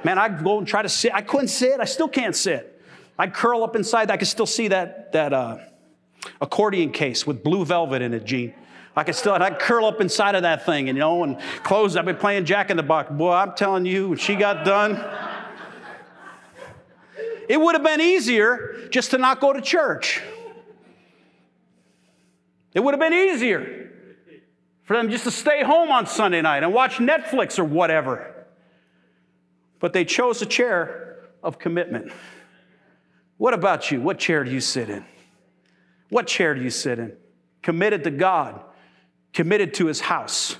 [0.02, 1.12] Man, I'd go and try to sit.
[1.12, 1.78] I couldn't sit.
[1.78, 2.80] I still can't sit.
[3.18, 4.10] I'd curl up inside.
[4.10, 5.58] I could still see that, that uh,
[6.40, 8.54] accordion case with blue velvet in it, Gene.
[8.94, 11.96] I could still, I'd curl up inside of that thing, and, you know, and close.
[11.96, 13.10] I've been playing Jack in the Box.
[13.10, 15.02] Boy, I'm telling you, when she got done,
[17.48, 20.20] it would have been easier just to not go to church.
[22.74, 23.90] It would have been easier
[24.84, 28.46] for them just to stay home on Sunday night and watch Netflix or whatever.
[29.80, 32.12] But they chose a chair of commitment.
[33.36, 34.00] What about you?
[34.00, 35.04] What chair do you sit in?
[36.10, 37.16] What chair do you sit in?
[37.62, 38.60] Committed to God,
[39.32, 40.56] committed to his house.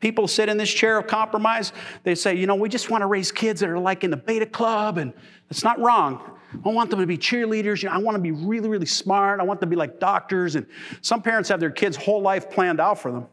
[0.00, 1.72] People sit in this chair of compromise.
[2.02, 4.16] They say, you know, we just want to raise kids that are like in the
[4.16, 5.12] beta club, and
[5.48, 6.38] it's not wrong.
[6.64, 7.82] I want them to be cheerleaders.
[7.82, 9.40] You know, I want to be really, really smart.
[9.40, 10.54] I want them to be like doctors.
[10.56, 10.66] And
[11.00, 13.26] some parents have their kids' whole life planned out for them.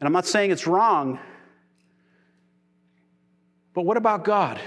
[0.00, 1.18] And I'm not saying it's wrong,
[3.74, 4.60] but what about God?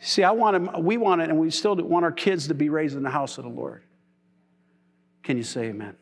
[0.00, 2.68] See, I want him, we want it, and we still want our kids to be
[2.68, 3.84] raised in the house of the Lord.
[5.22, 5.94] Can you say amen?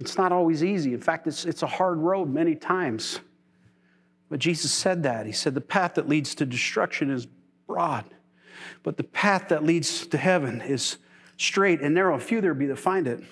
[0.00, 0.94] It's not always easy.
[0.94, 3.20] In fact, it's, it's a hard road many times.
[4.30, 5.26] But Jesus said that.
[5.26, 7.26] He said, The path that leads to destruction is
[7.66, 8.04] broad,
[8.82, 10.98] but the path that leads to heaven is
[11.36, 12.18] straight and narrow.
[12.18, 13.22] Few there be that find it.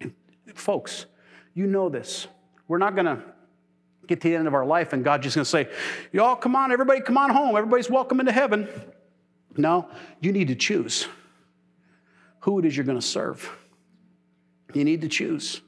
[0.00, 0.12] And
[0.54, 1.06] folks,
[1.54, 2.26] you know this.
[2.68, 3.22] We're not going to
[4.06, 5.68] get to the end of our life and God's just going to say,
[6.12, 7.56] Y'all, come on, everybody, come on home.
[7.56, 8.68] Everybody's welcome into heaven.
[9.56, 9.88] No,
[10.20, 11.06] you need to choose
[12.40, 13.50] who it is you're going to serve.
[14.74, 15.60] You need to choose.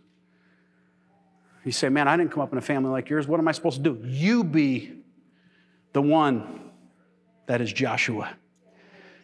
[1.65, 3.27] You say, Man, I didn't come up in a family like yours.
[3.27, 4.07] What am I supposed to do?
[4.07, 4.93] You be
[5.93, 6.71] the one
[7.47, 8.37] that is Joshua.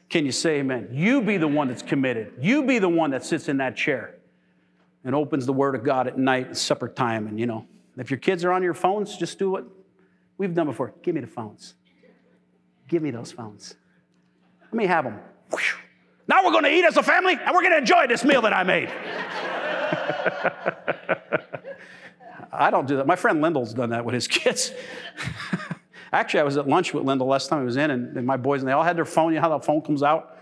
[0.08, 0.88] Can you say amen?
[0.92, 2.32] You be the one that's committed.
[2.40, 4.16] You be the one that sits in that chair
[5.04, 7.26] and opens the Word of God at night at supper time.
[7.28, 7.66] And, you know,
[7.96, 9.64] if your kids are on your phones, just do what
[10.36, 10.92] we've done before.
[11.02, 11.74] Give me the phones.
[12.88, 13.76] Give me those phones.
[14.62, 15.20] Let me have them.
[16.26, 18.42] Now we're going to eat as a family and we're going to enjoy this meal
[18.42, 18.88] that I made.
[22.52, 23.06] I don't do that.
[23.06, 24.72] My friend Lyndall's done that with his kids.
[26.12, 28.36] Actually, I was at lunch with Lyndall last time I was in, and, and my
[28.36, 29.32] boys, and they all had their phone.
[29.32, 30.36] You know how the phone comes out?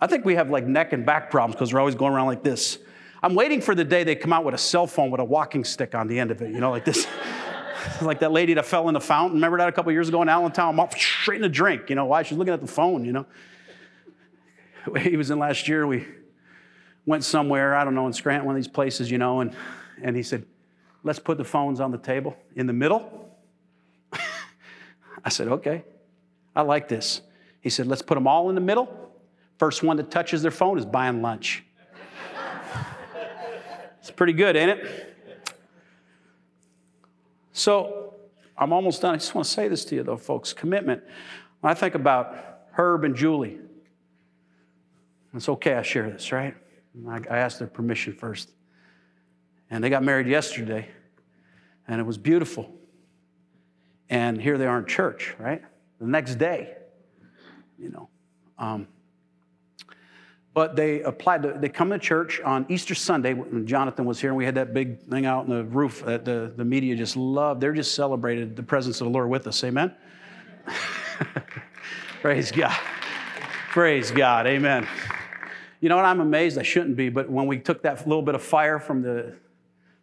[0.00, 2.42] I think we have like neck and back problems because we're always going around like
[2.42, 2.78] this.
[3.22, 5.64] I'm waiting for the day they come out with a cell phone with a walking
[5.64, 7.06] stick on the end of it, you know, like this.
[8.02, 9.34] like that lady that fell in the fountain.
[9.34, 10.74] Remember that a couple years ago in Allentown?
[10.74, 11.88] I'm off straight in the drink.
[11.90, 12.22] You know why?
[12.22, 13.26] She's looking at the phone, you know.
[15.00, 15.86] He was in last year.
[15.86, 16.06] We
[17.08, 19.56] went somewhere, I don't know, in Scranton, one of these places, you know, and,
[20.02, 20.44] and he said,
[21.02, 23.34] let's put the phones on the table in the middle.
[25.24, 25.84] I said, okay,
[26.54, 27.22] I like this.
[27.62, 29.10] He said, let's put them all in the middle.
[29.56, 31.64] First one that touches their phone is buying lunch.
[34.00, 35.16] it's pretty good, ain't it?
[37.52, 38.16] So
[38.54, 39.14] I'm almost done.
[39.14, 41.02] I just want to say this to you, though, folks commitment.
[41.60, 42.36] When I think about
[42.72, 43.60] Herb and Julie,
[45.32, 46.54] it's okay I share this, right?
[47.06, 48.50] I asked their permission first.
[49.70, 50.88] And they got married yesterday,
[51.86, 52.70] and it was beautiful.
[54.08, 55.62] And here they are in church, right?
[56.00, 56.74] The next day,
[57.78, 58.08] you know.
[58.58, 58.88] Um,
[60.54, 64.30] but they applied, to, they come to church on Easter Sunday when Jonathan was here,
[64.30, 67.16] and we had that big thing out on the roof that the, the media just
[67.16, 67.60] loved.
[67.60, 69.62] They're just celebrated the presence of the Lord with us.
[69.62, 69.94] Amen?
[72.22, 72.76] Praise God.
[73.70, 74.46] Praise God.
[74.46, 74.88] Amen.
[75.80, 76.04] You know what?
[76.04, 76.58] I'm amazed.
[76.58, 79.36] I shouldn't be, but when we took that little bit of fire from the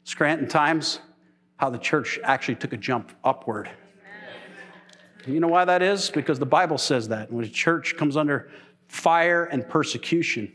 [0.04, 1.00] Scranton Times,
[1.58, 3.70] how the church actually took a jump upward.
[5.28, 6.10] You know why that is?
[6.12, 7.32] Because the Bible says that.
[7.32, 8.52] When a church comes under
[8.88, 10.54] fire and persecution,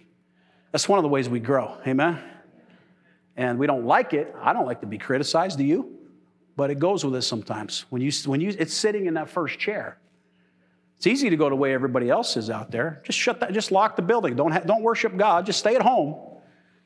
[0.71, 1.77] that's one of the ways we grow.
[1.87, 2.23] Amen?
[3.37, 4.35] And we don't like it.
[4.41, 5.99] I don't like to be criticized, do you?
[6.57, 7.87] But it goes with us sometimes.
[7.91, 9.99] When you, when you, it's sitting in that first chair.
[11.01, 13.01] It's easy to go the way everybody else is out there.
[13.05, 14.37] Just shut that, just lock the building.
[14.37, 15.47] Don't, ha- don't worship God.
[15.47, 16.15] Just stay at home.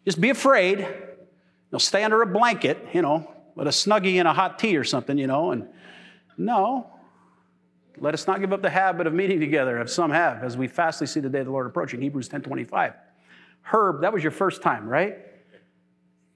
[0.04, 0.78] Just be afraid.
[0.78, 0.86] You
[1.72, 4.84] know, stay under a blanket, you know, with a snuggie and a hot tea or
[4.84, 5.50] something, you know.
[5.50, 5.66] And
[6.38, 6.92] no,
[7.98, 10.68] let us not give up the habit of meeting together, as some have, as we
[10.68, 12.00] fastly see the day of the Lord approaching.
[12.00, 12.92] Hebrews 10 25.
[13.62, 15.18] Herb, that was your first time, right?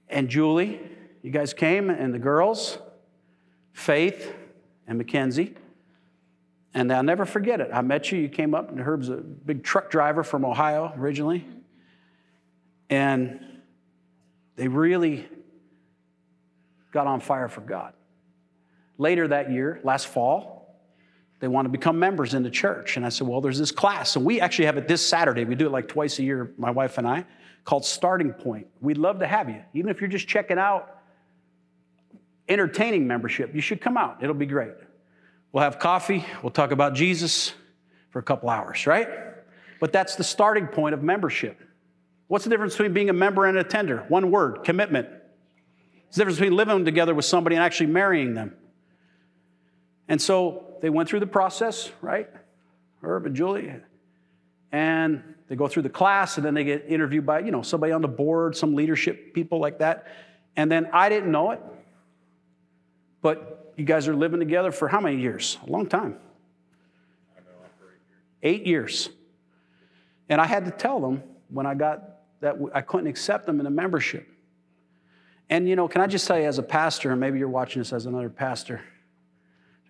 [0.09, 0.81] And Julie,
[1.21, 2.77] you guys came, and the girls,
[3.71, 4.35] Faith
[4.85, 5.55] and Mackenzie.
[6.73, 7.69] And I'll never forget it.
[7.73, 8.19] I met you.
[8.19, 11.45] You came up, and Herb's a big truck driver from Ohio originally.
[12.89, 13.39] And
[14.55, 15.27] they really
[16.91, 17.93] got on fire for God.
[18.97, 20.59] Later that year, last fall,
[21.39, 22.97] they want to become members in the church.
[22.97, 24.15] And I said, Well, there's this class.
[24.15, 25.45] And we actually have it this Saturday.
[25.45, 27.25] We do it like twice a year, my wife and I,
[27.63, 28.67] called Starting Point.
[28.81, 29.61] We'd love to have you.
[29.73, 30.97] Even if you're just checking out
[32.49, 34.21] entertaining membership, you should come out.
[34.21, 34.73] It'll be great.
[35.51, 37.53] We'll have coffee, we'll talk about Jesus
[38.11, 39.07] for a couple hours, right?
[39.79, 41.59] But that's the starting point of membership.
[42.27, 44.05] What's the difference between being a member and a tender?
[44.09, 45.07] One word commitment.
[46.07, 48.55] It's the difference between living together with somebody and actually marrying them.
[50.07, 52.29] And so they went through the process, right?
[53.01, 53.73] Herb and Julie.
[54.71, 57.91] And they go through the class and then they get interviewed by, you know, somebody
[57.91, 60.07] on the board, some leadership people like that.
[60.55, 61.61] And then I didn't know it,
[63.21, 65.57] but you guys are living together for how many years?
[65.65, 66.17] A long time.
[68.43, 69.09] Eight years.
[70.29, 72.01] And I had to tell them when I got
[72.41, 74.27] that I couldn't accept them in a membership.
[75.49, 77.81] And you know, can I just tell you as a pastor, and maybe you're watching
[77.81, 78.81] this as another pastor,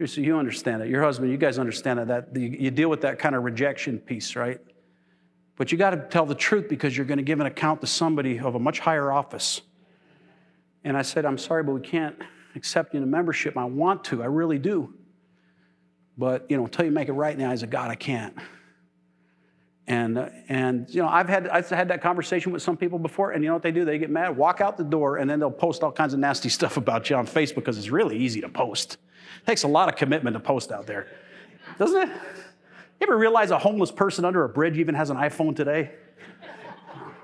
[0.05, 0.87] so you understand it.
[0.87, 4.37] Your husband, you guys understand it, that you deal with that kind of rejection piece,
[4.37, 4.59] right?
[5.57, 7.87] But you got to tell the truth because you're going to give an account to
[7.87, 9.61] somebody of a much higher office.
[10.85, 12.15] And I said, I'm sorry, but we can't
[12.55, 13.57] accepting a membership.
[13.57, 14.93] I want to, I really do.
[16.17, 18.35] But, you know, until you make it right in the eyes of God, I can't.
[19.87, 23.31] And, uh, and you know, I've had, I've had that conversation with some people before,
[23.31, 23.85] and you know what they do?
[23.85, 26.49] They get mad, walk out the door, and then they'll post all kinds of nasty
[26.59, 28.97] stuff about you on Facebook because it's really easy to post.
[29.41, 31.07] It takes a lot of commitment to post out there,
[31.79, 32.09] doesn't it?
[32.09, 35.91] You ever realize a homeless person under a bridge even has an iPhone today?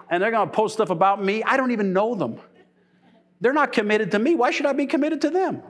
[0.10, 1.44] And they're gonna post stuff about me.
[1.44, 2.40] I don't even know them.
[3.42, 4.36] They're not committed to me.
[4.36, 5.62] Why should I be committed to them?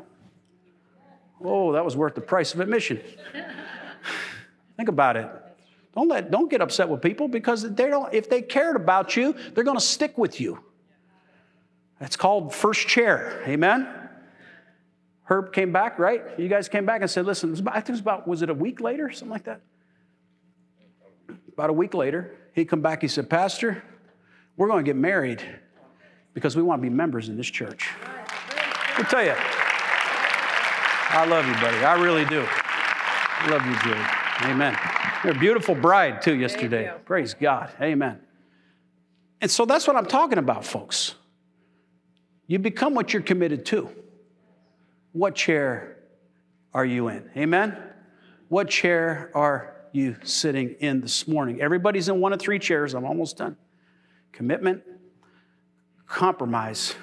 [1.43, 3.01] Oh, that was worth the price of admission.
[4.77, 5.29] Think about it.
[5.95, 9.33] Don't, let, don't get upset with people because they don't, if they cared about you,
[9.53, 10.59] they're going to stick with you.
[11.99, 13.41] That's called first chair.
[13.47, 13.87] Amen?
[15.23, 16.21] Herb came back, right?
[16.37, 18.49] You guys came back and said, listen, about, I think it was about, was it
[18.49, 19.09] a week later?
[19.09, 19.61] Something like that?
[21.53, 23.81] About a week later, he come back, he said, Pastor,
[24.57, 25.41] we're going to get married
[26.35, 27.89] because we want to be members in this church.
[28.97, 29.33] I tell you,
[31.09, 31.77] I love you, buddy.
[31.77, 32.45] I really do.
[32.47, 34.51] I love you, Julie.
[34.51, 34.77] Amen.
[35.23, 36.93] You're a beautiful bride, too, yesterday.
[37.05, 37.71] Praise God.
[37.81, 38.19] Amen.
[39.41, 41.15] And so that's what I'm talking about, folks.
[42.47, 43.89] You become what you're committed to.
[45.13, 45.97] What chair
[46.73, 47.29] are you in?
[47.37, 47.77] Amen?
[48.49, 51.61] What chair are you sitting in this morning?
[51.61, 52.93] Everybody's in one of three chairs.
[52.93, 53.55] I'm almost done.
[54.33, 54.83] Commitment,
[56.07, 56.95] compromise,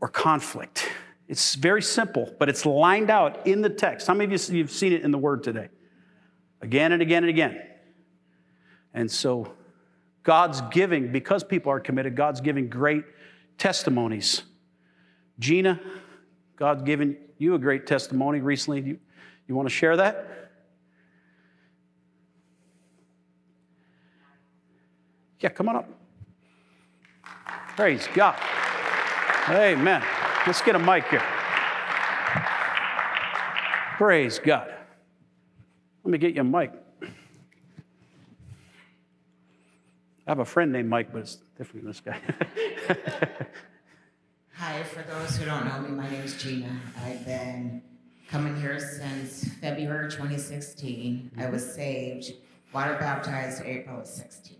[0.00, 0.88] or conflict.
[1.28, 4.06] It's very simple, but it's lined out in the text.
[4.06, 5.68] How many of you have seen it in the Word today?
[6.60, 7.60] Again and again and again.
[8.92, 9.52] And so,
[10.22, 13.04] God's giving, because people are committed, God's giving great
[13.58, 14.42] testimonies.
[15.38, 15.80] Gina,
[16.56, 18.80] God's given you a great testimony recently.
[18.82, 18.98] You,
[19.46, 20.26] you want to share that?
[25.40, 25.99] Yeah, come on up.
[27.80, 28.36] Praise God.
[29.48, 30.04] Amen.
[30.46, 31.24] Let's get a mic here.
[33.96, 34.70] Praise God.
[36.04, 36.74] Let me get you a mic.
[37.02, 37.06] I
[40.26, 42.18] have a friend named Mike, but it's different than this guy.
[44.56, 46.78] Hi, for those who don't know me, my name is Gina.
[47.02, 47.80] I've been
[48.28, 51.30] coming here since February 2016.
[51.38, 52.34] I was saved,
[52.74, 54.58] water baptized April of 16.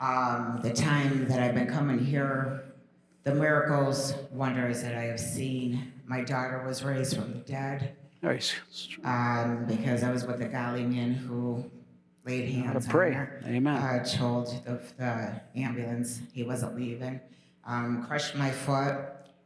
[0.00, 2.62] Um, the time that I've been coming here,
[3.24, 5.92] the miracles, wonders that I have seen.
[6.06, 8.54] My daughter was raised from the dead Nice.
[9.04, 11.64] um, because I was with a godly man who
[12.24, 13.12] laid hands on pray.
[13.12, 13.42] her.
[13.46, 13.76] Amen.
[13.76, 17.20] Uh, told the, the ambulance he wasn't leaving.
[17.66, 18.96] Um, crushed my foot.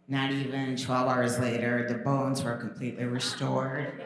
[0.08, 4.02] Not even 12 hours later, the bones were completely restored.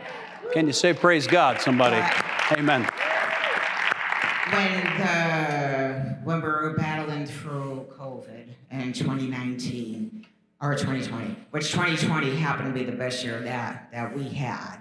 [0.53, 1.97] Can you say praise God, somebody?
[2.53, 2.89] Amen.
[4.53, 5.76] When the
[6.27, 10.27] when we were battling through COVID in 2019
[10.61, 14.79] or 2020, which 2020 happened to be the best year that that we had.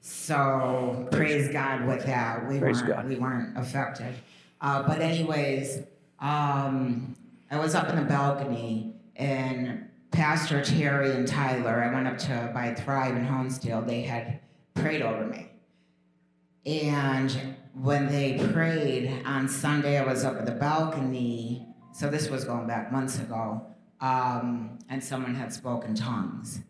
[0.00, 2.48] So praise God with that.
[2.48, 3.08] We Praise weren't God.
[3.08, 4.14] we weren't affected.
[4.62, 5.80] Uh, but anyways,
[6.18, 7.14] um,
[7.50, 12.50] I was up in the balcony and Pastor Terry and Tyler, I went up to
[12.54, 14.40] by Thrive in Honesdale, they had
[14.72, 15.50] prayed over me.
[16.64, 21.66] And when they prayed on Sunday, I was up at the balcony.
[21.92, 23.66] So this was going back months ago.
[24.00, 26.60] Um, and someone had spoken tongues.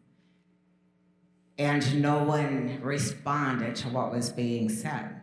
[1.58, 5.20] And no one responded to what was being said.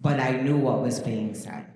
[0.00, 1.66] But I knew what was being said.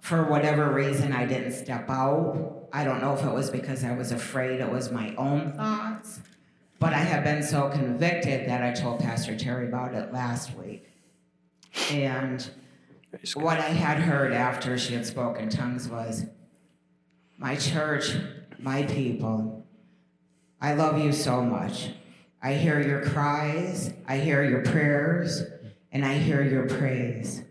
[0.00, 2.68] For whatever reason, I didn't step out.
[2.72, 6.20] I don't know if it was because I was afraid it was my own thoughts.
[6.78, 10.91] But I have been so convicted that I told Pastor Terry about it last week.
[11.90, 12.48] And
[13.34, 16.26] what I had heard after she had spoken tongues was,
[17.38, 18.16] My church,
[18.58, 19.66] my people,
[20.60, 21.90] I love you so much.
[22.42, 25.42] I hear your cries, I hear your prayers,
[25.92, 27.42] and I hear your praise.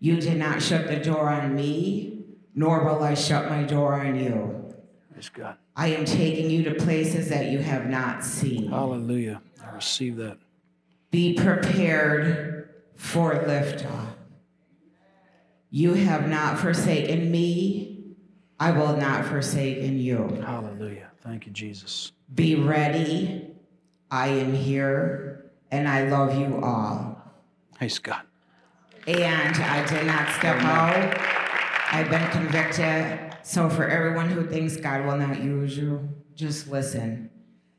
[0.00, 2.24] You did not shut the door on me,
[2.54, 4.74] nor will I shut my door on you.
[5.12, 5.56] Praise God.
[5.76, 8.70] I am taking you to places that you have not seen.
[8.70, 9.42] Hallelujah.
[9.64, 10.38] I receive that.
[11.10, 12.49] Be prepared
[13.00, 14.12] for liftoff.
[15.70, 18.14] You have not forsaken me.
[18.60, 20.42] I will not forsaken you.
[20.44, 21.10] Hallelujah.
[21.22, 22.12] Thank you, Jesus.
[22.34, 23.52] Be ready.
[24.10, 27.20] I am here and I love you all.
[27.78, 28.20] Praise God.
[29.08, 31.18] And I did not step out.
[31.92, 33.34] I've been convicted.
[33.42, 37.30] So for everyone who thinks God will not use you, just listen.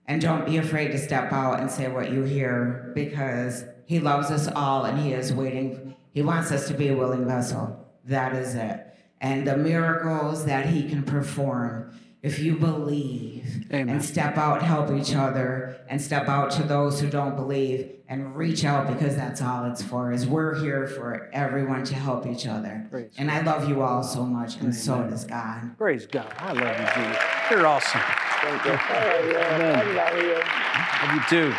[0.08, 4.32] And don't be afraid to step out and say what you hear because he loves
[4.32, 5.94] us all and he is waiting.
[6.14, 7.78] He wants us to be a willing vessel.
[8.06, 8.88] That is it.
[9.20, 13.90] And the miracles that he can perform, if you believe Amen.
[13.90, 18.34] and step out, help each other, and step out to those who don't believe and
[18.34, 20.14] reach out because that's all it's for.
[20.14, 22.88] Is we're here for everyone to help each other.
[22.90, 25.78] Praise and I love you all so much, and so does God.
[25.78, 26.34] Praise God.
[26.38, 27.24] I love you, Jesus.
[27.52, 28.02] You're awesome.
[28.40, 28.72] Thank you.
[28.72, 29.96] Amen.
[29.98, 31.54] Love you too.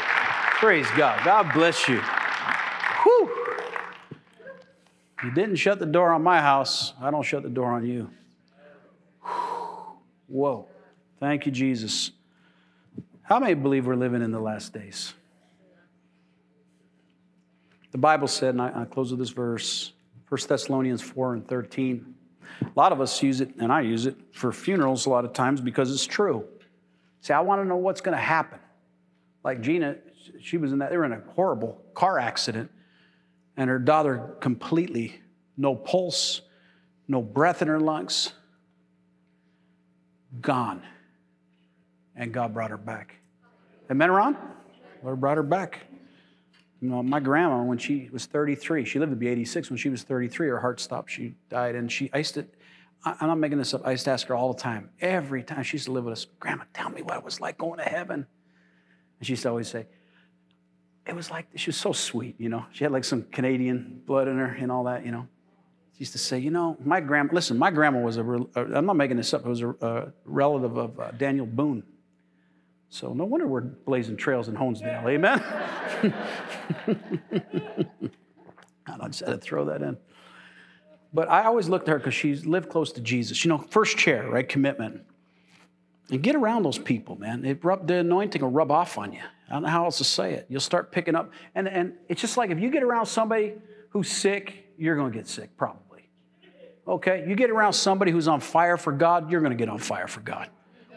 [0.60, 1.22] Praise God.
[1.26, 2.00] God bless you.
[5.22, 6.94] You didn't shut the door on my house.
[7.00, 8.10] I don't shut the door on you.
[10.26, 10.66] Whoa.
[11.20, 12.10] Thank you, Jesus.
[13.22, 15.14] How many believe we're living in the last days?
[17.92, 19.92] The Bible said, and I, I close with this verse,
[20.28, 22.14] 1 Thessalonians 4 and 13.
[22.62, 25.32] A lot of us use it, and I use it for funerals a lot of
[25.32, 26.44] times because it's true.
[27.20, 28.58] See, I want to know what's going to happen.
[29.44, 29.96] Like Gina,
[30.40, 32.70] she was in that, they were in a horrible car accident,
[33.56, 35.20] and her daughter completely,
[35.56, 36.42] no pulse,
[37.08, 38.32] no breath in her lungs,
[40.40, 40.82] gone.
[42.16, 43.16] And God brought her back.
[43.90, 44.36] Amen, Ron?
[45.02, 45.80] Lord brought her back.
[46.80, 49.70] You know, my grandma, when she was 33, she lived to be 86.
[49.70, 51.10] When she was 33, her heart stopped.
[51.10, 51.74] She died.
[51.74, 52.46] And she, I used to,
[53.04, 53.86] I'm not making this up.
[53.86, 56.12] I used to ask her all the time, every time she used to live with
[56.12, 58.26] us, Grandma, tell me what it was like going to heaven.
[59.18, 59.86] And she used to always say,
[61.06, 62.64] it was like, she was so sweet, you know.
[62.72, 65.26] She had like some Canadian blood in her and all that, you know.
[65.94, 68.64] She used to say, you know, my grandma, listen, my grandma was a, rel- uh,
[68.72, 71.82] I'm not making this up, it was a, a relative of uh, Daniel Boone.
[72.88, 75.42] So no wonder we're blazing trails in Honesdale, amen?
[78.86, 79.96] I just had to throw that in.
[81.14, 83.44] But I always looked at her because she's lived close to Jesus.
[83.44, 84.48] You know, first chair, right?
[84.48, 85.02] Commitment.
[86.10, 87.44] And get around those people, man.
[87.44, 89.20] It rub, the anointing will rub off on you.
[89.48, 90.46] I don't know how else to say it.
[90.48, 91.30] You'll start picking up.
[91.54, 93.54] And, and it's just like if you get around somebody
[93.90, 96.08] who's sick, you're going to get sick, probably.
[96.86, 97.24] Okay?
[97.28, 100.08] You get around somebody who's on fire for God, you're going to get on fire
[100.08, 100.48] for God.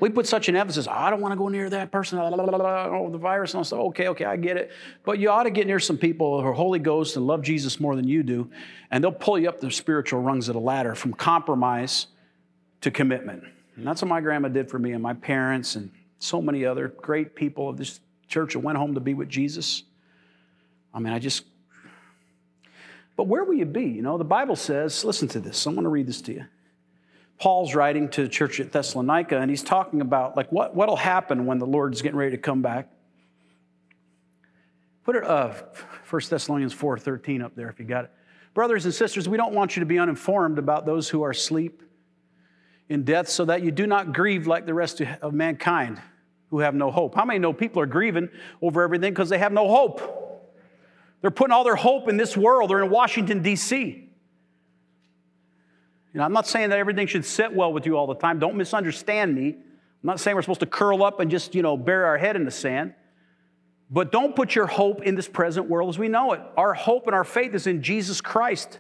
[0.01, 3.17] We put such an emphasis, I don't want to go near that person, oh, the
[3.17, 3.79] virus and stuff.
[3.79, 4.71] Okay, okay, I get it.
[5.05, 7.79] But you ought to get near some people who are Holy Ghost and love Jesus
[7.79, 8.49] more than you do,
[8.91, 12.07] and they'll pull you up the spiritual rungs of the ladder from compromise
[12.81, 13.43] to commitment.
[13.77, 16.89] And that's what my grandma did for me and my parents and so many other
[16.89, 19.83] great people of this church that went home to be with Jesus.
[20.93, 21.43] I mean, I just,
[23.15, 23.85] but where will you be?
[23.85, 25.65] You know, the Bible says, listen to this.
[25.67, 26.45] I want to read this to you.
[27.37, 31.45] Paul's writing to the church at Thessalonica, and he's talking about like what what'll happen
[31.45, 32.89] when the Lord's getting ready to come back.
[35.03, 35.53] Put it uh,
[36.09, 38.11] 1 Thessalonians 4:13 up there if you got it.
[38.53, 41.83] Brothers and sisters, we don't want you to be uninformed about those who are asleep
[42.87, 46.01] in death, so that you do not grieve like the rest of mankind
[46.55, 47.15] who have no hope.
[47.15, 48.29] How many know people are grieving
[48.61, 50.01] over everything because they have no hope?
[51.21, 52.69] They're putting all their hope in this world.
[52.69, 53.75] They're in Washington, D.C.
[56.13, 58.39] You know, I'm not saying that everything should sit well with you all the time.
[58.39, 59.49] Don't misunderstand me.
[59.49, 59.57] I'm
[60.01, 62.45] not saying we're supposed to curl up and just, you know, bury our head in
[62.45, 62.93] the sand.
[63.91, 66.41] But don't put your hope in this present world as we know it.
[66.55, 68.79] Our hope and our faith is in Jesus Christ.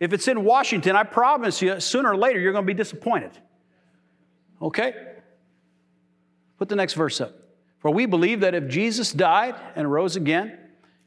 [0.00, 3.32] If it's in Washington, I promise you, sooner or later, you're going to be disappointed.
[4.62, 5.11] Okay?
[6.62, 7.34] Put the next verse up.
[7.80, 10.56] For we believe that if Jesus died and rose again,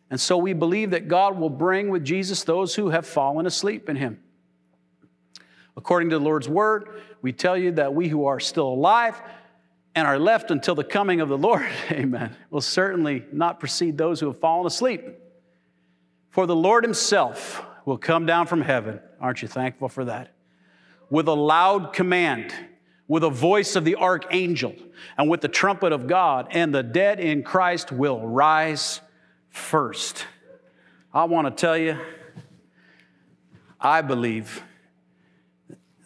[0.09, 3.87] and so we believe that God will bring with Jesus those who have fallen asleep
[3.87, 4.19] in him.
[5.77, 9.21] According to the Lord's word, we tell you that we who are still alive
[9.95, 14.19] and are left until the coming of the Lord, amen, will certainly not precede those
[14.19, 15.05] who have fallen asleep.
[16.31, 18.99] For the Lord himself will come down from heaven.
[19.21, 20.33] Aren't you thankful for that?
[21.09, 22.53] With a loud command,
[23.07, 24.75] with a voice of the archangel,
[25.17, 29.01] and with the trumpet of God, and the dead in Christ will rise
[29.49, 30.25] first.
[31.13, 31.97] I want to tell you,
[33.79, 34.63] I believe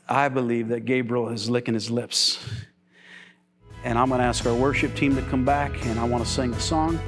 [0.10, 2.44] I believe that Gabriel is licking his lips.
[3.84, 6.30] And I'm going to ask our worship team to come back, and I want to
[6.30, 7.00] sing a song.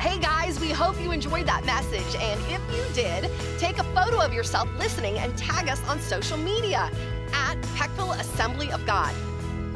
[0.00, 2.20] Hey guys, we hope you enjoyed that message.
[2.20, 6.36] And if you did, take a photo of yourself listening and tag us on social
[6.36, 6.90] media
[7.32, 9.14] at Peckville Assembly of God.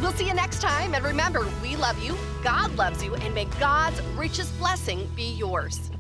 [0.00, 0.94] We'll see you next time.
[0.94, 5.90] And remember, we love you, God loves you, and may God's richest blessing be yours.